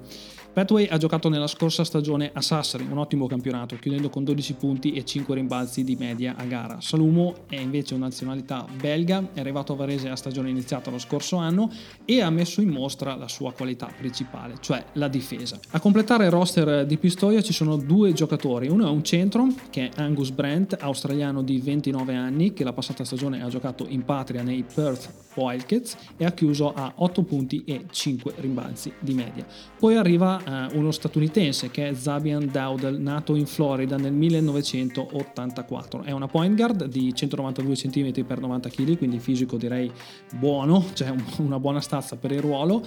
Petway 0.57 0.87
ha 0.87 0.97
giocato 0.97 1.29
nella 1.29 1.45
scorsa 1.45 1.83
stagione 1.83 2.31
a 2.33 2.41
Sassari, 2.41 2.87
un 2.89 2.97
ottimo 2.97 3.27
campionato, 3.27 3.75
chiudendo 3.75 4.09
con 4.09 4.23
12 4.23 4.53
punti 4.55 4.93
e 4.93 5.05
5 5.05 5.35
rimbalzi 5.35 5.83
di 5.83 5.95
media 5.95 6.33
a 6.35 6.45
gara. 6.45 6.81
Salumo 6.81 7.43
è 7.47 7.57
invece 7.57 7.93
una 7.93 8.05
nazionalità 8.05 8.65
belga, 8.75 9.29
è 9.35 9.39
arrivato 9.39 9.73
a 9.73 9.75
Varese 9.75 10.09
a 10.09 10.15
stagione 10.15 10.49
iniziata 10.49 10.89
lo 10.89 10.97
scorso 10.97 11.35
anno 11.35 11.69
e 12.05 12.21
ha 12.21 12.31
messo 12.31 12.61
in 12.61 12.69
mostra 12.69 13.13
la 13.15 13.27
sua 13.27 13.53
qualità 13.53 13.87
principale, 13.95 14.55
cioè 14.59 14.83
la 14.93 15.07
difesa. 15.07 15.59
A 15.73 15.79
completare 15.79 16.25
il 16.25 16.31
roster 16.31 16.87
di 16.87 16.97
Pistoia 16.97 17.43
ci 17.43 17.53
sono 17.53 17.77
due 17.77 18.13
giocatori, 18.13 18.67
uno 18.67 18.87
è 18.87 18.89
un 18.89 19.03
centro 19.03 19.49
che 19.69 19.89
è 19.89 20.01
Angus 20.01 20.31
Brent, 20.31 20.75
australiano 20.79 21.43
di 21.43 21.59
29 21.59 22.15
anni, 22.15 22.53
che 22.53 22.63
la 22.63 22.73
passata 22.73 23.05
stagione 23.05 23.43
ha 23.43 23.47
giocato 23.49 23.85
in 23.87 24.03
patria 24.03 24.41
nei 24.41 24.63
Perth 24.63 25.25
Wildcats 25.35 25.95
e 26.17 26.25
ha 26.25 26.31
chiuso 26.31 26.73
a 26.73 26.93
8 26.95 27.21
punti 27.21 27.63
e 27.63 27.85
5 27.89 28.33
rimbalzi 28.37 28.91
di 28.99 29.13
media. 29.13 29.45
Poi 29.77 29.95
arriva 29.95 30.41
eh, 30.47 30.67
uno 30.77 30.91
statunitense 30.91 31.69
che 31.69 31.89
è 31.89 31.93
Zabian 31.93 32.49
Dowdle, 32.49 32.97
nato 32.97 33.35
in 33.35 33.45
Florida 33.45 33.97
nel 33.97 34.13
1984. 34.13 36.03
È 36.03 36.11
una 36.11 36.27
point 36.27 36.55
guard 36.55 36.85
di 36.85 37.13
192 37.13 37.75
cm 37.75 38.11
x 38.13 38.37
90 38.39 38.69
kg, 38.69 38.97
quindi 38.97 39.19
fisico 39.19 39.57
direi 39.57 39.91
buono, 40.35 40.85
cioè 40.93 41.13
una 41.39 41.59
buona 41.59 41.81
stazza 41.81 42.15
per 42.15 42.31
il 42.31 42.39
ruolo. 42.39 42.81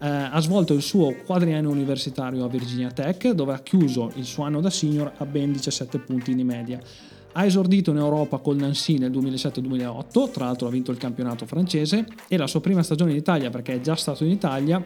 Eh, 0.00 0.06
ha 0.06 0.38
svolto 0.40 0.74
il 0.74 0.82
suo 0.82 1.14
quadriennio 1.24 1.70
universitario 1.70 2.44
a 2.44 2.48
Virginia 2.48 2.90
Tech, 2.90 3.30
dove 3.30 3.54
ha 3.54 3.60
chiuso 3.60 4.12
il 4.16 4.26
suo 4.26 4.44
anno 4.44 4.60
da 4.60 4.68
senior 4.70 5.10
a 5.16 5.24
ben 5.24 5.52
17 5.52 5.98
punti 6.00 6.34
di 6.34 6.44
media. 6.44 6.78
Ha 7.32 7.44
esordito 7.44 7.90
in 7.90 7.98
Europa 7.98 8.38
col 8.38 8.56
Nancy 8.56 8.98
nel 8.98 9.12
2007-2008, 9.12 10.30
tra 10.30 10.46
l'altro 10.46 10.66
ha 10.66 10.70
vinto 10.70 10.90
il 10.90 10.98
campionato 10.98 11.46
francese 11.46 12.06
e 12.26 12.36
la 12.36 12.46
sua 12.46 12.60
prima 12.60 12.82
stagione 12.82 13.12
in 13.12 13.16
Italia, 13.16 13.48
perché 13.48 13.74
è 13.74 13.80
già 13.80 13.94
stato 13.94 14.24
in 14.24 14.30
Italia, 14.30 14.82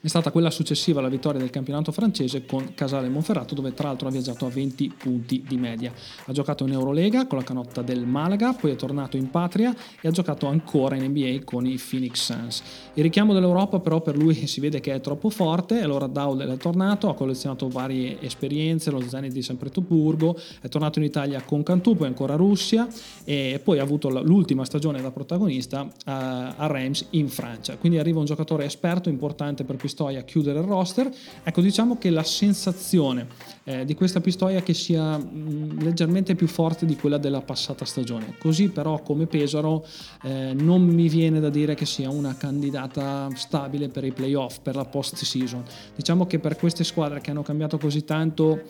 è 0.00 0.06
stata 0.06 0.30
quella 0.30 0.50
successiva 0.50 1.00
alla 1.00 1.08
vittoria 1.08 1.40
del 1.40 1.50
campionato 1.50 1.90
francese 1.90 2.46
con 2.46 2.74
Casale 2.74 3.08
Monferrato 3.08 3.54
dove 3.54 3.74
tra 3.74 3.88
l'altro 3.88 4.06
ha 4.06 4.10
viaggiato 4.10 4.46
a 4.46 4.48
20 4.48 4.94
punti 4.96 5.44
di 5.46 5.56
media. 5.56 5.92
Ha 6.26 6.32
giocato 6.32 6.64
in 6.64 6.72
Eurolega 6.72 7.26
con 7.26 7.38
la 7.38 7.44
canotta 7.44 7.82
del 7.82 8.06
Malaga, 8.06 8.52
poi 8.52 8.70
è 8.70 8.76
tornato 8.76 9.16
in 9.16 9.30
patria 9.30 9.74
e 10.00 10.06
ha 10.06 10.10
giocato 10.10 10.46
ancora 10.46 10.94
in 10.94 11.04
NBA 11.04 11.40
con 11.44 11.66
i 11.66 11.78
Phoenix 11.78 12.22
Suns. 12.22 12.62
Il 12.94 13.02
richiamo 13.02 13.32
dell'Europa 13.32 13.80
però 13.80 14.00
per 14.00 14.16
lui 14.16 14.34
si 14.46 14.60
vede 14.60 14.80
che 14.80 14.94
è 14.94 15.00
troppo 15.00 15.30
forte, 15.30 15.80
allora 15.80 16.06
Dowdle 16.06 16.54
è 16.54 16.56
tornato, 16.56 17.08
ha 17.08 17.14
collezionato 17.14 17.68
varie 17.68 18.20
esperienze, 18.20 18.90
lo 18.90 19.00
Zenit 19.00 19.32
di 19.32 19.42
San 19.42 19.56
Pietroburgo, 19.56 20.38
è 20.60 20.68
tornato 20.68 21.00
in 21.00 21.06
Italia 21.06 21.42
con 21.42 21.62
Cantù, 21.64 21.96
poi 21.96 22.06
ancora 22.06 22.36
Russia 22.36 22.86
e 23.24 23.60
poi 23.62 23.80
ha 23.80 23.82
avuto 23.82 24.08
l'ultima 24.22 24.64
stagione 24.64 25.02
da 25.02 25.10
protagonista 25.10 25.88
a, 26.04 26.54
a 26.56 26.66
Reims 26.68 27.06
in 27.10 27.28
Francia. 27.28 27.76
Quindi 27.76 27.98
arriva 27.98 28.20
un 28.20 28.26
giocatore 28.26 28.64
esperto, 28.64 29.08
importante 29.08 29.64
per 29.64 29.76
Pistoia 29.88 30.22
chiudere 30.22 30.58
il 30.58 30.66
roster. 30.66 31.10
Ecco, 31.42 31.62
diciamo 31.62 31.96
che 31.96 32.10
la 32.10 32.22
sensazione 32.22 33.26
eh, 33.64 33.86
di 33.86 33.94
questa 33.94 34.20
Pistoia 34.20 34.60
che 34.60 34.74
sia 34.74 35.16
mh, 35.16 35.24
mm, 35.24 35.78
leggermente 35.80 36.34
più 36.34 36.46
forte 36.46 36.84
di 36.84 36.94
quella 36.94 37.16
della 37.16 37.40
passata 37.40 37.86
stagione. 37.86 38.34
Così 38.38 38.68
però 38.68 39.00
come 39.00 39.26
Pesaro 39.26 39.86
eh, 40.22 40.52
non 40.52 40.82
mi 40.82 41.08
viene 41.08 41.40
da 41.40 41.48
dire 41.48 41.74
che 41.74 41.86
sia 41.86 42.10
una 42.10 42.36
candidata 42.36 43.28
stabile 43.34 43.88
per 43.88 44.04
i 44.04 44.12
playoff, 44.12 44.58
per 44.58 44.76
la 44.76 44.84
post 44.84 45.16
season. 45.16 45.64
Diciamo 45.96 46.26
che 46.26 46.38
per 46.38 46.56
queste 46.56 46.84
squadre 46.84 47.22
che 47.22 47.30
hanno 47.30 47.42
cambiato 47.42 47.78
così 47.78 48.04
tanto 48.04 48.60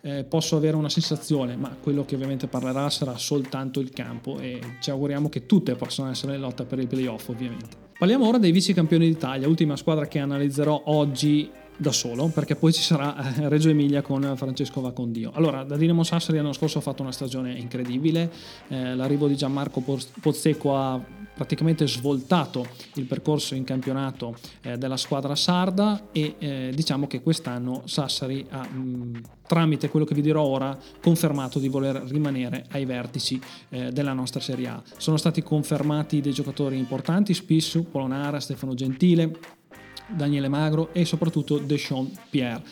eh, 0.00 0.24
posso 0.24 0.56
avere 0.56 0.76
una 0.76 0.88
sensazione, 0.88 1.54
ma 1.56 1.76
quello 1.80 2.06
che 2.06 2.14
ovviamente 2.14 2.46
parlerà 2.46 2.88
sarà 2.88 3.18
soltanto 3.18 3.78
il 3.78 3.90
campo 3.90 4.38
e 4.38 4.58
ci 4.80 4.90
auguriamo 4.90 5.28
che 5.28 5.44
tutte 5.44 5.74
possano 5.74 6.10
essere 6.10 6.34
in 6.34 6.40
lotta 6.40 6.64
per 6.64 6.78
i 6.78 6.86
playoff 6.86 7.28
ovviamente. 7.28 7.81
Parliamo 8.02 8.26
ora 8.26 8.38
dei 8.38 8.50
vice 8.50 8.74
campioni 8.74 9.06
d'Italia, 9.06 9.46
ultima 9.46 9.76
squadra 9.76 10.08
che 10.08 10.18
analizzerò 10.18 10.82
oggi 10.86 11.48
da 11.82 11.92
solo, 11.92 12.28
perché 12.28 12.56
poi 12.56 12.72
ci 12.72 12.80
sarà 12.80 13.34
eh, 13.34 13.48
Reggio 13.48 13.68
Emilia 13.68 14.00
con 14.00 14.34
Francesco 14.36 14.80
Vacondio. 14.80 15.32
Allora, 15.34 15.64
da 15.64 15.76
Dinamo 15.76 16.04
Sassari 16.04 16.38
l'anno 16.38 16.54
scorso 16.54 16.78
ha 16.78 16.80
fatto 16.80 17.02
una 17.02 17.12
stagione 17.12 17.52
incredibile, 17.58 18.30
eh, 18.68 18.94
l'arrivo 18.94 19.26
di 19.26 19.36
Gianmarco 19.36 19.82
Pozzecco 20.20 20.76
ha 20.76 21.04
praticamente 21.34 21.86
svoltato 21.88 22.66
il 22.94 23.04
percorso 23.04 23.54
in 23.54 23.64
campionato 23.64 24.36
eh, 24.62 24.78
della 24.78 24.96
squadra 24.96 25.34
sarda 25.34 26.08
e 26.12 26.36
eh, 26.38 26.72
diciamo 26.74 27.06
che 27.06 27.20
quest'anno 27.20 27.82
Sassari 27.86 28.46
ha 28.50 28.62
mh, 28.62 29.20
tramite 29.46 29.88
quello 29.88 30.04
che 30.04 30.14
vi 30.14 30.22
dirò 30.22 30.42
ora 30.42 30.78
confermato 31.00 31.58
di 31.58 31.68
voler 31.68 31.96
rimanere 32.06 32.66
ai 32.70 32.84
vertici 32.84 33.40
eh, 33.70 33.90
della 33.90 34.12
nostra 34.12 34.40
Serie 34.40 34.68
A. 34.68 34.82
Sono 34.96 35.16
stati 35.16 35.42
confermati 35.42 36.20
dei 36.20 36.32
giocatori 36.32 36.78
importanti, 36.78 37.34
Spissu, 37.34 37.88
Polonara, 37.90 38.38
Stefano 38.38 38.74
Gentile, 38.74 39.36
Daniele 40.06 40.48
Magro 40.48 40.90
e 40.92 41.04
soprattutto 41.04 41.58
Deshaun 41.58 42.10
Pierre. 42.30 42.62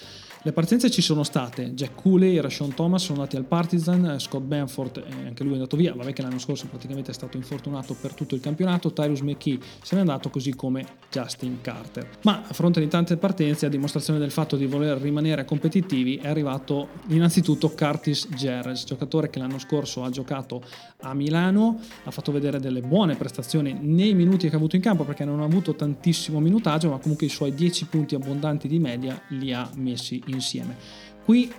Le 0.43 0.53
partenze 0.53 0.91
ci 0.91 1.03
sono 1.03 1.23
state, 1.23 1.75
Jack 1.75 2.01
Cooley 2.01 2.35
e 2.35 2.41
Rashawn 2.41 2.73
Thomas 2.73 3.03
sono 3.03 3.19
andati 3.19 3.37
al 3.37 3.45
Partizan, 3.45 4.07
eh, 4.07 4.19
Scott 4.19 4.41
Benford, 4.43 5.05
eh, 5.07 5.27
anche 5.27 5.43
lui 5.43 5.53
è 5.53 5.57
andato 5.57 5.77
via, 5.77 5.93
vabbè 5.95 6.15
che 6.15 6.23
l'anno 6.23 6.39
scorso 6.39 6.67
praticamente 6.67 7.11
è 7.11 7.15
stato 7.15 7.37
infortunato 7.37 7.93
per 7.93 8.15
tutto 8.15 8.37
il 8.37 8.41
campionato, 8.41 8.91
Tyrus 8.91 9.21
McKee 9.21 9.59
se 9.83 9.97
n'è 9.97 10.01
andato 10.01 10.31
così 10.31 10.55
come 10.55 10.83
Justin 11.11 11.59
Carter. 11.61 12.09
Ma 12.23 12.45
a 12.49 12.55
fronte 12.55 12.81
di 12.81 12.89
tante 12.89 13.19
partenze, 13.19 13.67
a 13.67 13.69
dimostrazione 13.69 14.19
del 14.19 14.31
fatto 14.31 14.57
di 14.57 14.65
voler 14.65 14.97
rimanere 14.97 15.45
competitivi, 15.45 16.17
è 16.17 16.29
arrivato 16.29 16.89
innanzitutto 17.09 17.69
Curtis 17.69 18.29
Jerez, 18.29 18.87
giocatore 18.87 19.29
che 19.29 19.41
l'anno 19.41 19.59
scorso 19.59 20.05
ha 20.05 20.09
giocato 20.09 20.63
a 21.03 21.13
Milano, 21.13 21.79
ha 22.05 22.11
fatto 22.11 22.33
vedere 22.33 22.59
delle 22.61 22.81
buone 22.81 23.15
prestazioni 23.15 23.77
nei 23.79 24.15
minuti 24.15 24.49
che 24.49 24.55
ha 24.55 24.59
avuto 24.59 24.77
in 24.77 24.81
campo 24.81 25.05
perché 25.05 25.27
non 25.27 25.41
ha 25.41 25.45
avuto 25.45 25.75
tantissimo 25.75 26.41
minutaggio, 26.41 26.89
ma 26.89 26.97
comunque 26.97 27.27
i 27.27 27.31
suoi 27.31 27.53
10 27.53 27.85
punti 27.89 28.15
abbondanti 28.15 28.69
di 28.69 28.79
media 28.79 29.21
li 29.29 29.53
ha 29.53 29.69
messi 29.75 30.29
insieme. 30.31 30.77
Qui 31.25 31.53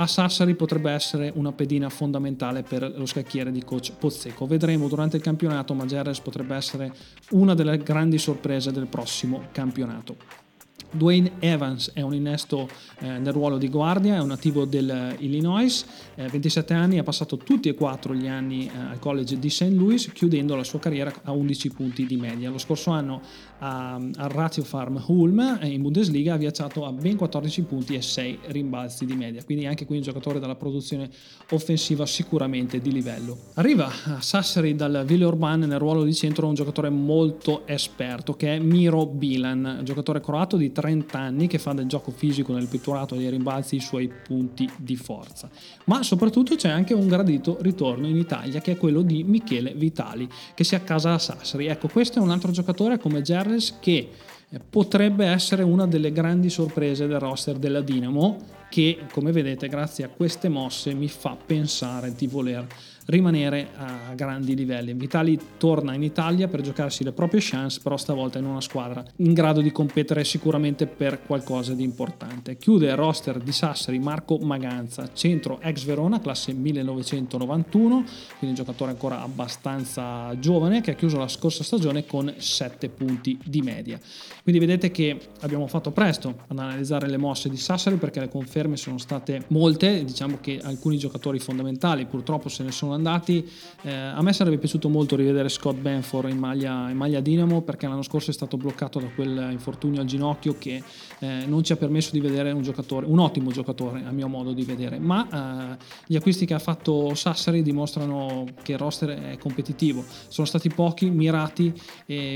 a 0.00 0.06
Sassari 0.06 0.54
potrebbe 0.54 0.92
essere 0.92 1.32
una 1.34 1.52
pedina 1.52 1.88
fondamentale 1.88 2.62
per 2.62 2.92
lo 2.96 3.04
scacchiere 3.04 3.50
di 3.50 3.64
coach 3.64 3.92
Pozzecco. 3.98 4.46
Vedremo 4.46 4.86
durante 4.86 5.16
il 5.16 5.22
campionato, 5.22 5.74
ma 5.74 5.86
Gerres 5.86 6.20
potrebbe 6.20 6.54
essere 6.54 6.92
una 7.30 7.54
delle 7.54 7.78
grandi 7.78 8.16
sorprese 8.18 8.70
del 8.70 8.86
prossimo 8.86 9.48
campionato. 9.50 10.46
Dwayne 10.90 11.32
Evans 11.38 11.92
è 11.92 12.00
un 12.00 12.14
innesto 12.14 12.68
eh, 13.00 13.18
nel 13.18 13.32
ruolo 13.32 13.58
di 13.58 13.68
guardia, 13.68 14.16
è 14.16 14.20
un 14.20 14.28
nativo 14.28 14.64
dell'Illinois, 14.64 15.84
eh, 16.14 16.28
27 16.28 16.74
anni, 16.74 16.98
ha 16.98 17.02
passato 17.02 17.36
tutti 17.36 17.68
e 17.68 17.74
quattro 17.74 18.14
gli 18.14 18.26
anni 18.26 18.66
eh, 18.66 18.78
al 18.78 18.98
college 18.98 19.38
di 19.38 19.50
St. 19.50 19.70
Louis, 19.70 20.10
chiudendo 20.12 20.56
la 20.56 20.64
sua 20.64 20.78
carriera 20.78 21.12
a 21.24 21.32
11 21.32 21.70
punti 21.70 22.06
di 22.06 22.16
media. 22.16 22.50
Lo 22.50 22.58
scorso 22.58 22.90
anno 22.90 23.20
al 23.60 24.28
Ratio 24.28 24.62
Farm 24.62 25.02
Hulm 25.04 25.58
eh, 25.60 25.66
in 25.66 25.82
Bundesliga 25.82 26.34
ha 26.34 26.36
viaggiato 26.36 26.86
a 26.86 26.92
ben 26.92 27.16
14 27.16 27.62
punti 27.62 27.94
e 27.94 28.02
6 28.02 28.38
rimbalzi 28.46 29.04
di 29.04 29.14
media, 29.14 29.42
quindi 29.42 29.66
anche 29.66 29.84
qui 29.84 29.96
un 29.96 30.02
giocatore 30.02 30.38
dalla 30.38 30.54
produzione 30.54 31.10
offensiva 31.50 32.06
sicuramente 32.06 32.80
di 32.80 32.92
livello. 32.92 33.36
Arriva 33.54 33.86
a 33.86 34.20
Sassari 34.20 34.76
dal 34.76 35.02
Villeurbanne 35.04 35.66
nel 35.66 35.78
ruolo 35.78 36.04
di 36.04 36.14
centro 36.14 36.46
un 36.46 36.54
giocatore 36.54 36.88
molto 36.88 37.66
esperto 37.66 38.34
che 38.34 38.56
è 38.56 38.58
Miro 38.58 39.06
Bilan, 39.06 39.80
giocatore 39.82 40.20
croato 40.20 40.56
di 40.56 40.70
30 40.78 41.18
anni 41.18 41.48
che 41.48 41.58
fa 41.58 41.72
del 41.72 41.86
gioco 41.86 42.12
fisico 42.12 42.52
nel 42.52 42.68
pitturato 42.68 43.16
dei 43.16 43.28
rimbalzi 43.28 43.74
i 43.74 43.80
suoi 43.80 44.08
punti 44.08 44.70
di 44.76 44.94
forza. 44.94 45.50
Ma 45.86 46.04
soprattutto 46.04 46.54
c'è 46.54 46.68
anche 46.68 46.94
un 46.94 47.08
gradito 47.08 47.58
ritorno 47.60 48.06
in 48.06 48.16
Italia 48.16 48.60
che 48.60 48.72
è 48.72 48.76
quello 48.76 49.02
di 49.02 49.24
Michele 49.24 49.74
Vitali 49.74 50.28
che 50.54 50.62
si 50.62 50.76
accasa 50.76 51.14
a 51.14 51.18
Sassari. 51.18 51.66
Ecco, 51.66 51.88
questo 51.88 52.20
è 52.20 52.22
un 52.22 52.30
altro 52.30 52.52
giocatore 52.52 52.98
come 52.98 53.22
Gerles 53.22 53.78
che 53.80 54.08
eh, 54.48 54.60
potrebbe 54.60 55.26
essere 55.26 55.64
una 55.64 55.88
delle 55.88 56.12
grandi 56.12 56.48
sorprese 56.48 57.08
del 57.08 57.18
roster 57.18 57.56
della 57.56 57.80
Dinamo 57.80 58.36
che 58.70 59.00
come 59.10 59.32
vedete 59.32 59.66
grazie 59.66 60.04
a 60.04 60.08
queste 60.08 60.48
mosse 60.48 60.94
mi 60.94 61.08
fa 61.08 61.36
pensare 61.44 62.14
di 62.14 62.28
voler 62.28 62.66
rimanere 63.08 63.68
a 63.76 64.14
grandi 64.14 64.54
livelli. 64.54 64.92
Vitali 64.92 65.38
torna 65.56 65.94
in 65.94 66.02
Italia 66.02 66.46
per 66.48 66.60
giocarsi 66.60 67.04
le 67.04 67.12
proprie 67.12 67.40
chance, 67.42 67.80
però 67.82 67.96
stavolta 67.96 68.38
in 68.38 68.44
una 68.44 68.60
squadra 68.60 69.02
in 69.16 69.32
grado 69.32 69.60
di 69.60 69.72
competere 69.72 70.24
sicuramente 70.24 70.86
per 70.86 71.22
qualcosa 71.22 71.72
di 71.74 71.82
importante. 71.82 72.56
Chiude 72.58 72.88
il 72.88 72.96
roster 72.96 73.38
di 73.38 73.52
Sassari 73.52 73.98
Marco 73.98 74.38
Maganza, 74.38 75.10
centro 75.14 75.58
ex 75.60 75.84
Verona, 75.84 76.20
classe 76.20 76.52
1991, 76.52 78.04
quindi 78.38 78.46
un 78.48 78.54
giocatore 78.54 78.90
ancora 78.90 79.22
abbastanza 79.22 80.38
giovane 80.38 80.82
che 80.82 80.90
ha 80.90 80.94
chiuso 80.94 81.16
la 81.16 81.28
scorsa 81.28 81.64
stagione 81.64 82.04
con 82.04 82.32
7 82.36 82.88
punti 82.90 83.38
di 83.42 83.62
media. 83.62 83.98
Quindi 84.42 84.60
vedete 84.60 84.90
che 84.90 85.18
abbiamo 85.40 85.66
fatto 85.66 85.92
presto 85.92 86.40
ad 86.46 86.58
analizzare 86.58 87.08
le 87.08 87.16
mosse 87.16 87.48
di 87.48 87.56
Sassari 87.56 87.96
perché 87.96 88.20
le 88.20 88.28
conferme 88.28 88.76
sono 88.76 88.98
state 88.98 89.44
molte, 89.48 90.04
diciamo 90.04 90.38
che 90.40 90.60
alcuni 90.62 90.98
giocatori 90.98 91.38
fondamentali 91.38 92.04
purtroppo 92.04 92.48
se 92.48 92.62
ne 92.62 92.70
sono 92.70 92.96
andati. 92.98 93.48
Eh, 93.82 93.90
a 93.90 94.20
me 94.22 94.32
sarebbe 94.32 94.58
piaciuto 94.58 94.88
molto 94.88 95.16
rivedere 95.16 95.48
Scott 95.48 95.76
Benford 95.76 96.28
in 96.28 96.38
maglia, 96.38 96.90
in 96.90 96.96
maglia, 96.96 97.20
Dinamo 97.20 97.62
perché 97.62 97.86
l'anno 97.86 98.02
scorso 98.02 98.30
è 98.30 98.34
stato 98.34 98.56
bloccato 98.56 98.98
da 98.98 99.08
quel 99.08 99.48
infortunio 99.50 100.00
al 100.00 100.06
ginocchio 100.06 100.56
che 100.58 100.82
eh, 101.20 101.44
non 101.46 101.62
ci 101.64 101.72
ha 101.72 101.76
permesso 101.76 102.10
di 102.12 102.20
vedere 102.20 102.52
un 102.52 102.62
giocatore, 102.62 103.06
un 103.06 103.18
ottimo 103.18 103.50
giocatore 103.50 104.04
a 104.04 104.10
mio 104.10 104.28
modo 104.28 104.52
di 104.52 104.64
vedere. 104.64 104.98
Ma 104.98 105.72
eh, 105.72 105.84
gli 106.06 106.16
acquisti 106.16 106.44
che 106.44 106.54
ha 106.54 106.58
fatto 106.58 107.14
Sassari 107.14 107.62
dimostrano 107.62 108.44
che 108.62 108.72
il 108.72 108.78
roster 108.78 109.10
è 109.10 109.38
competitivo. 109.38 110.04
Sono 110.28 110.46
stati 110.46 110.68
pochi, 110.68 111.08
mirati, 111.10 111.72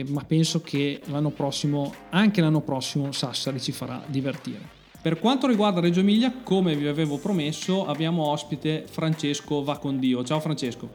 ma 0.08 0.24
penso 0.24 0.60
che 0.60 1.00
l'anno 1.06 1.30
prossimo, 1.30 1.92
anche 2.10 2.40
l'anno 2.40 2.60
prossimo, 2.60 3.12
Sassari 3.12 3.60
ci 3.60 3.72
farà 3.72 4.02
divertire. 4.06 4.81
Per 5.02 5.18
quanto 5.18 5.48
riguarda 5.48 5.80
Reggio 5.80 5.98
Emilia, 5.98 6.32
come 6.44 6.76
vi 6.76 6.86
avevo 6.86 7.18
promesso, 7.18 7.86
abbiamo 7.86 8.28
ospite 8.28 8.84
Francesco 8.88 9.64
Vacondio. 9.64 10.22
Ciao 10.22 10.38
Francesco. 10.38 10.88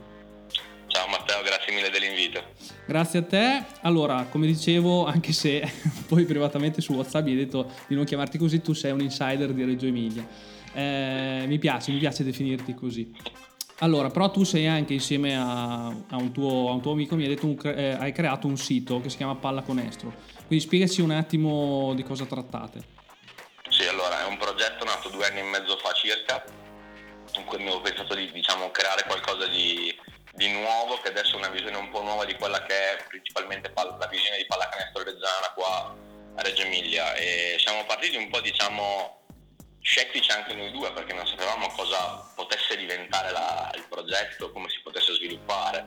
Ciao 0.87 1.09
Matteo, 1.09 1.41
grazie 1.43 1.73
mille 1.73 1.89
dell'invito. 1.89 2.41
Grazie 2.85 3.19
a 3.19 3.23
te. 3.23 3.65
Allora, 3.81 4.25
come 4.29 4.47
dicevo, 4.47 5.05
anche 5.05 5.33
se 5.33 5.61
poi 6.07 6.23
privatamente 6.23 6.79
su 6.79 6.93
WhatsApp 6.93 7.25
mi 7.25 7.31
hai 7.31 7.35
detto 7.35 7.69
di 7.87 7.95
non 7.95 8.05
chiamarti 8.05 8.37
così, 8.37 8.61
tu 8.61 8.71
sei 8.71 8.93
un 8.93 9.01
insider 9.01 9.51
di 9.51 9.65
Reggio 9.65 9.87
Emilia. 9.87 10.25
Eh, 10.73 11.43
mi 11.45 11.59
piace, 11.59 11.91
mi 11.91 11.97
piace 11.97 12.23
definirti 12.23 12.73
così. 12.75 13.11
Allora, 13.79 14.09
però 14.09 14.31
tu 14.31 14.45
sei 14.45 14.67
anche 14.67 14.93
insieme 14.93 15.35
a, 15.35 15.87
a, 15.87 16.15
un, 16.15 16.31
tuo, 16.31 16.69
a 16.69 16.71
un, 16.71 16.79
tuo, 16.79 16.93
amico, 16.93 17.17
mi 17.17 17.23
hai 17.23 17.29
detto, 17.29 17.45
un, 17.45 17.57
eh, 17.61 17.97
hai 17.99 18.13
creato 18.13 18.47
un 18.47 18.55
sito 18.55 19.01
che 19.01 19.09
si 19.09 19.17
chiama 19.17 19.35
Palla 19.35 19.63
Conestro. 19.63 20.13
Quindi 20.47 20.63
spiegaci 20.63 21.01
un 21.01 21.11
attimo 21.11 21.91
di 21.93 22.03
cosa 22.03 22.23
trattate. 22.23 22.95
Due 25.17 25.25
anni 25.25 25.39
e 25.39 25.43
mezzo 25.43 25.75
fa 25.77 25.91
circa, 25.93 26.43
in 27.33 27.45
cui 27.45 27.57
abbiamo 27.57 27.81
pensato 27.81 28.13
di 28.13 28.31
diciamo, 28.31 28.69
creare 28.69 29.03
qualcosa 29.03 29.47
di, 29.47 29.93
di, 30.33 30.51
nuovo, 30.51 30.99
che 31.01 31.09
adesso 31.09 31.33
è 31.33 31.37
una 31.37 31.49
visione 31.49 31.75
un 31.75 31.89
po' 31.89 32.03
nuova 32.03 32.23
di 32.23 32.35
quella 32.35 32.61
che 32.63 32.93
è 32.93 33.03
principalmente 33.07 33.71
la 33.73 34.07
visione 34.09 34.37
di 34.37 34.45
pallacanestro 34.45 35.03
reggiana 35.03 35.51
qua 35.55 35.95
a 36.35 36.41
Reggio 36.43 36.61
Emilia. 36.61 37.15
E 37.15 37.57
siamo 37.59 37.83
partiti 37.85 38.15
un 38.15 38.29
po' 38.29 38.39
diciamo 38.41 39.15
scettici 39.81 40.29
anche 40.31 40.53
noi 40.53 40.69
due 40.71 40.91
perché 40.91 41.13
non 41.13 41.25
sapevamo 41.25 41.67
cosa 41.69 42.31
potesse 42.35 42.77
diventare 42.77 43.31
la, 43.31 43.71
il 43.75 43.85
progetto, 43.89 44.51
come 44.51 44.69
si 44.69 44.79
potesse 44.83 45.13
sviluppare. 45.13 45.83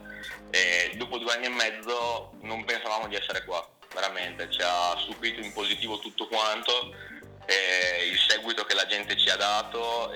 E 0.50 0.90
dopo 0.96 1.18
due 1.18 1.32
anni 1.32 1.46
e 1.46 1.50
mezzo 1.50 2.32
non 2.40 2.64
pensavamo 2.64 3.06
di 3.06 3.14
essere 3.14 3.44
qua, 3.44 3.64
veramente, 3.94 4.50
ci 4.50 4.60
ha 4.60 4.96
stupito 4.98 5.40
in 5.40 5.52
positivo 5.52 6.00
tutto 6.00 6.26
quanto, 6.26 6.92
il 7.46 8.18
seguito 8.28 8.64
che 8.64 8.74
la 8.74 8.86
gente 8.86 9.16
ci 9.16 9.28
ha 9.30 9.36
dato, 9.36 10.12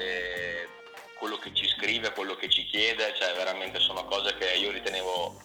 quello 1.18 1.38
che 1.38 1.52
ci 1.54 1.66
scrive, 1.68 2.12
quello 2.12 2.34
che 2.36 2.48
ci 2.48 2.64
chiede, 2.66 3.14
cioè 3.18 3.34
veramente 3.34 3.80
sono 3.80 4.04
cose 4.04 4.36
che 4.36 4.52
io 4.54 4.70
ritenevo 4.70 5.40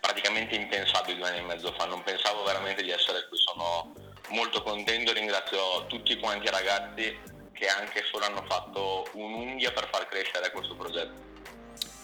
praticamente 0.00 0.54
impensabili 0.54 1.18
due 1.18 1.28
anni 1.28 1.38
e 1.38 1.42
mezzo 1.42 1.72
fa, 1.72 1.86
non 1.86 2.02
pensavo 2.02 2.44
veramente 2.44 2.82
di 2.82 2.90
essere 2.90 3.26
qui, 3.28 3.38
sono 3.38 3.94
molto 4.28 4.62
contento 4.62 5.10
e 5.10 5.14
ringrazio 5.14 5.86
tutti 5.86 6.16
quanti 6.18 6.46
i 6.46 6.50
ragazzi 6.50 7.18
che 7.52 7.66
anche 7.68 8.04
solo 8.10 8.24
hanno 8.26 8.44
fatto 8.48 9.08
un'unghia 9.12 9.72
per 9.72 9.88
far 9.90 10.06
crescere 10.08 10.50
questo 10.50 10.74
progetto. 10.74 11.33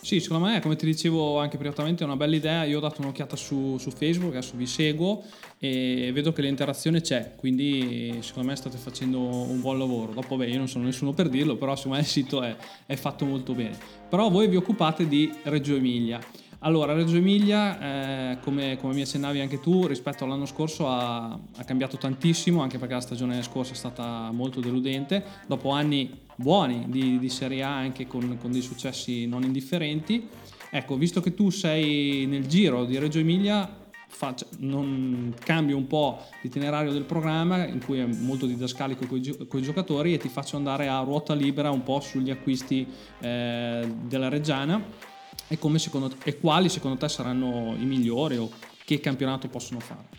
Sì, 0.03 0.19
secondo 0.19 0.47
me, 0.47 0.61
come 0.61 0.77
ti 0.77 0.87
dicevo 0.87 1.39
anche 1.39 1.59
privatamente, 1.59 2.03
è 2.03 2.07
una 2.07 2.17
bella 2.17 2.35
idea. 2.35 2.65
Io 2.65 2.79
ho 2.79 2.81
dato 2.81 3.03
un'occhiata 3.03 3.37
su, 3.37 3.77
su, 3.79 3.91
Facebook, 3.91 4.35
adesso 4.35 4.57
vi 4.57 4.67
seguo 4.67 5.23
e 5.59 6.11
vedo 6.15 6.33
che 6.33 6.41
l'interazione 6.41 7.03
c'è, 7.03 7.35
quindi 7.37 8.19
secondo 8.21 8.49
me 8.49 8.57
state 8.57 8.79
facendo 8.79 9.21
un 9.21 9.61
buon 9.61 9.79
lavoro. 9.79 10.13
Dopo, 10.13 10.37
beh, 10.37 10.49
io 10.49 10.57
non 10.57 10.69
sono 10.69 10.85
nessuno 10.85 11.13
per 11.13 11.29
dirlo, 11.29 11.57
però 11.57 11.77
secondo 11.77 11.99
me 11.99 12.03
il 12.03 12.09
sito 12.09 12.43
è, 12.43 12.57
è 12.87 12.97
fatto 12.97 13.27
molto 13.27 13.53
bene. 13.53 13.77
Però 14.09 14.31
voi 14.31 14.49
vi 14.49 14.57
occupate 14.57 15.07
di 15.07 15.31
Reggio 15.43 15.77
Emilia. 15.77 16.19
Allora, 16.63 16.93
Reggio 16.93 17.17
Emilia, 17.17 18.33
eh, 18.33 18.39
come, 18.41 18.77
come, 18.79 18.93
mi 18.93 19.01
accennavi 19.01 19.41
anche 19.41 19.61
tu, 19.61 19.87
rispetto 19.87 20.25
all'anno 20.25 20.45
scorso 20.45 20.89
ha, 20.89 21.31
ha, 21.33 21.65
cambiato 21.65 21.97
tantissimo, 21.97 22.61
anche 22.61 22.77
perché 22.77 22.93
la 22.93 23.01
stagione 23.01 23.43
scorsa 23.43 23.73
è 23.73 23.77
stata 23.77 24.31
molto 24.31 24.61
deludente, 24.61 25.25
dopo 25.47 25.71
anni 25.71 26.19
buoni 26.35 26.85
di, 26.89 27.19
di 27.19 27.29
Serie 27.31 27.63
A 27.63 27.75
anche 27.75 28.07
con, 28.07 28.37
con, 28.39 28.53
dei 28.53 28.61
successi 28.61 29.27
non 29.27 29.43
indifferenti. 29.43 30.29
Ecco, 30.69 30.99
visto 30.99 31.23
che 31.23 31.33
tu 31.33 31.49
sei 31.49 32.27
nel 32.27 32.47
giro 32.47 32.85
di 32.85 32.99
Reggio 32.99 33.21
Emilia, 33.21 33.79
Faccia, 34.13 34.45
non 34.59 35.33
cambio 35.39 35.77
un 35.77 35.87
po' 35.87 36.19
l'itinerario 36.43 36.93
del 36.93 37.05
programma 37.05 37.65
in 37.65 37.83
cui 37.83 38.01
è 38.01 38.05
molto 38.05 38.45
didascalico 38.45 39.07
con 39.07 39.61
i 39.61 39.63
giocatori 39.63 40.13
e 40.13 40.19
ti 40.19 40.29
faccio 40.29 40.57
andare 40.57 40.89
a 40.89 41.01
ruota 41.01 41.33
libera 41.33 41.71
un 41.71 41.85
po' 41.85 42.01
sugli 42.01 42.31
acquisti 42.31 42.87
eh, 43.21 43.89
della 44.03 44.29
Reggiana 44.29 45.10
e, 45.51 45.79
secondo, 45.79 46.15
e 46.23 46.39
quali 46.39 46.69
secondo 46.69 46.97
te 46.97 47.09
saranno 47.09 47.75
i 47.77 47.85
migliori 47.85 48.37
o 48.37 48.49
che 48.85 49.01
campionato 49.01 49.49
possono 49.49 49.81
fare? 49.81 50.19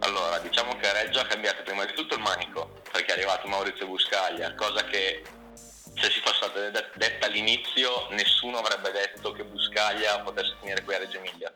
Allora, 0.00 0.38
diciamo 0.38 0.76
che 0.76 0.92
Reggio 0.92 1.18
ha 1.18 1.24
cambiato 1.24 1.62
prima 1.64 1.84
di 1.84 1.92
tutto 1.94 2.14
il 2.14 2.20
manico, 2.20 2.82
perché 2.92 3.12
è 3.12 3.16
arrivato 3.16 3.48
Maurizio 3.48 3.86
Buscaglia, 3.86 4.54
cosa 4.54 4.84
che 4.84 5.24
se 5.54 6.10
si 6.10 6.20
fosse 6.20 6.36
stata 6.36 6.70
detta 6.94 7.26
all'inizio 7.26 8.08
nessuno 8.10 8.58
avrebbe 8.58 8.92
detto 8.92 9.32
che 9.32 9.44
Buscaglia 9.44 10.20
potesse 10.20 10.54
finire 10.60 10.84
qui 10.84 10.94
a 10.94 10.98
Reggio 10.98 11.18
Emilia. 11.18 11.50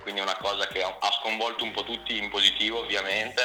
Quindi 0.00 0.20
è 0.20 0.24
una 0.24 0.38
cosa 0.38 0.66
che 0.66 0.82
ha 0.82 1.12
sconvolto 1.20 1.64
un 1.64 1.72
po' 1.72 1.84
tutti 1.84 2.16
in 2.16 2.30
positivo 2.30 2.80
ovviamente. 2.80 3.42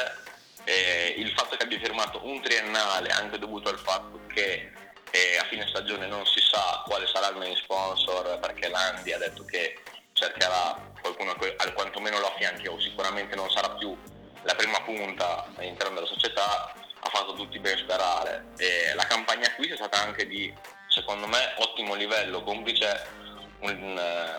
E 0.64 1.14
il 1.18 1.30
fatto 1.32 1.56
che 1.56 1.64
abbia 1.64 1.78
firmato 1.78 2.24
un 2.24 2.40
triennale 2.40 3.10
anche 3.10 3.38
dovuto 3.38 3.68
al 3.68 3.78
fatto 3.78 4.20
che 4.32 4.72
e 5.14 5.38
a 5.38 5.44
fine 5.44 5.64
stagione 5.68 6.08
non 6.08 6.26
si 6.26 6.40
sa 6.40 6.82
quale 6.84 7.06
sarà 7.06 7.28
il 7.28 7.36
main 7.36 7.54
sponsor 7.54 8.36
perché 8.40 8.68
Landi 8.68 9.12
ha 9.12 9.18
detto 9.18 9.44
che 9.44 9.78
cercherà 10.12 10.90
qualcuno 11.00 11.34
che 11.34 11.54
quantomeno 11.72 12.18
lo 12.18 12.26
affianchi 12.26 12.66
o 12.66 12.80
sicuramente 12.80 13.36
non 13.36 13.48
sarà 13.48 13.70
più 13.70 13.96
la 14.42 14.54
prima 14.56 14.80
punta 14.80 15.46
all'interno 15.54 15.94
della 15.94 16.08
società 16.08 16.72
ha 16.98 17.08
fatto 17.10 17.34
tutti 17.34 17.60
ben 17.60 17.78
sperare. 17.78 18.46
E 18.56 18.92
la 18.94 19.04
campagna 19.04 19.54
qui 19.54 19.68
è 19.68 19.76
stata 19.76 20.00
anche 20.02 20.26
di 20.26 20.52
secondo 20.88 21.28
me 21.28 21.54
ottimo 21.58 21.94
livello 21.94 22.42
complice 22.42 23.06
un, 23.60 23.70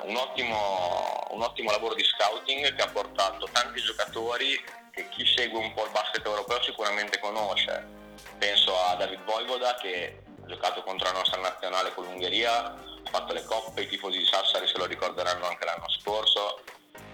un, 0.04 0.16
ottimo, 0.18 1.26
un 1.30 1.42
ottimo 1.42 1.72
lavoro 1.72 1.94
di 1.94 2.04
scouting 2.04 2.76
che 2.76 2.82
ha 2.82 2.90
portato 2.90 3.48
tanti 3.50 3.82
giocatori 3.82 4.62
che 4.92 5.08
chi 5.08 5.26
segue 5.26 5.58
un 5.58 5.74
po' 5.74 5.86
il 5.86 5.92
basket 5.92 6.26
europeo 6.26 6.62
sicuramente 6.62 7.18
conosce. 7.20 8.04
Penso 8.38 8.78
a 8.78 8.96
David 8.96 9.24
Voivoda 9.24 9.76
che 9.76 10.24
giocato 10.48 10.84
contro 10.84 11.08
la 11.12 11.18
nostra 11.18 11.40
nazionale 11.40 11.94
con 11.94 12.06
l'Ungheria, 12.06 12.64
ha 12.66 13.10
fatto 13.10 13.34
le 13.34 13.44
coppe, 13.44 13.82
i 13.82 13.88
tifosi 13.88 14.18
di 14.18 14.26
Sassari 14.26 14.68
se 14.68 14.78
lo 14.78 14.86
ricorderanno 14.86 15.48
anche 15.48 15.66
l'anno 15.66 15.90
scorso, 15.90 16.62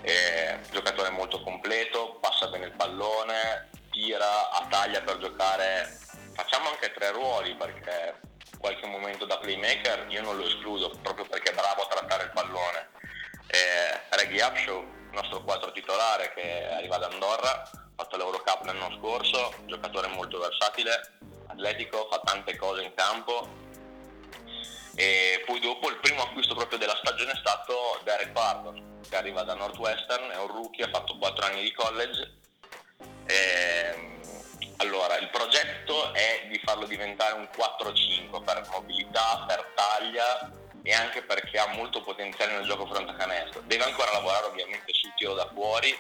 è 0.01 0.53
un 0.55 0.71
giocatore 0.71 1.09
molto 1.09 1.41
completo, 1.41 2.17
passa 2.19 2.47
bene 2.47 2.65
il 2.65 2.75
pallone, 2.75 3.69
tira, 3.91 4.49
a 4.51 4.65
taglia 4.69 5.01
per 5.01 5.17
giocare, 5.19 5.99
facciamo 6.33 6.69
anche 6.69 6.91
tre 6.91 7.11
ruoli 7.11 7.55
perché 7.55 8.19
qualche 8.57 8.87
momento 8.87 9.25
da 9.25 9.37
playmaker 9.37 10.05
io 10.09 10.21
non 10.21 10.37
lo 10.37 10.45
escludo 10.45 10.91
proprio 11.01 11.25
perché 11.25 11.51
è 11.51 11.55
bravo 11.55 11.81
a 11.83 11.87
trattare 11.87 12.23
il 12.23 12.31
pallone. 12.31 12.89
Eh, 13.47 14.15
Reggie 14.15 14.43
Upshaw, 14.43 14.85
nostro 15.11 15.43
quattro 15.43 15.71
titolare 15.71 16.31
che 16.33 16.67
arriva 16.71 16.97
da 16.97 17.07
Andorra, 17.07 17.61
ha 17.61 17.79
fatto 17.95 18.17
l'Eurocup 18.17 18.63
l'anno 18.65 18.95
scorso, 18.97 19.53
giocatore 19.65 20.07
molto 20.07 20.39
versatile, 20.39 21.19
atletico, 21.51 22.07
fa 22.09 22.19
tante 22.23 22.55
cose 22.55 22.83
in 22.83 22.93
campo. 22.93 23.47
E 24.95 25.43
poi 25.45 25.59
dopo 25.59 25.89
il 25.89 25.97
primo 25.97 26.23
acquisto 26.23 26.53
proprio 26.53 26.77
della 26.77 26.97
stagione 26.97 27.31
è 27.31 27.37
stato 27.37 27.99
Derek 28.03 28.31
Pardon, 28.31 28.99
che 29.07 29.15
arriva 29.15 29.43
da 29.43 29.53
Northwestern, 29.53 30.29
è 30.31 30.37
un 30.37 30.47
rookie, 30.47 30.85
ha 30.85 30.89
fatto 30.89 31.17
4 31.17 31.45
anni 31.45 31.63
di 31.63 31.71
college. 31.71 32.33
E, 33.25 34.19
allora, 34.77 35.17
il 35.17 35.29
progetto 35.29 36.13
è 36.13 36.47
di 36.49 36.59
farlo 36.63 36.85
diventare 36.85 37.35
un 37.35 37.47
4-5 37.55 38.43
per 38.43 38.67
mobilità, 38.71 39.45
per 39.47 39.71
taglia 39.75 40.51
e 40.83 40.93
anche 40.93 41.21
perché 41.21 41.59
ha 41.59 41.67
molto 41.67 42.01
potenziale 42.01 42.53
nel 42.53 42.65
gioco 42.65 42.87
fronte 42.87 43.11
a 43.11 43.15
canestro. 43.15 43.61
Deve 43.61 43.83
ancora 43.83 44.11
lavorare 44.11 44.47
ovviamente 44.47 44.93
sul 44.93 45.13
tiro 45.15 45.35
da 45.35 45.47
fuori, 45.53 45.95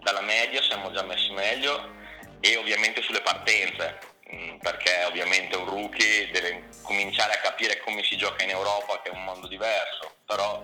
dalla 0.00 0.22
media 0.22 0.62
siamo 0.62 0.90
già 0.90 1.02
messi 1.02 1.30
meglio 1.30 1.98
e 2.40 2.56
ovviamente 2.56 3.02
sulle 3.02 3.20
partenze 3.20 3.98
perché 4.60 5.04
ovviamente 5.04 5.56
un 5.56 5.68
rookie 5.68 6.30
deve 6.30 6.68
cominciare 6.82 7.34
a 7.34 7.40
capire 7.40 7.80
come 7.80 8.02
si 8.02 8.16
gioca 8.16 8.42
in 8.42 8.50
Europa, 8.50 9.00
che 9.02 9.10
è 9.10 9.14
un 9.14 9.24
mondo 9.24 9.46
diverso, 9.46 10.16
però 10.26 10.62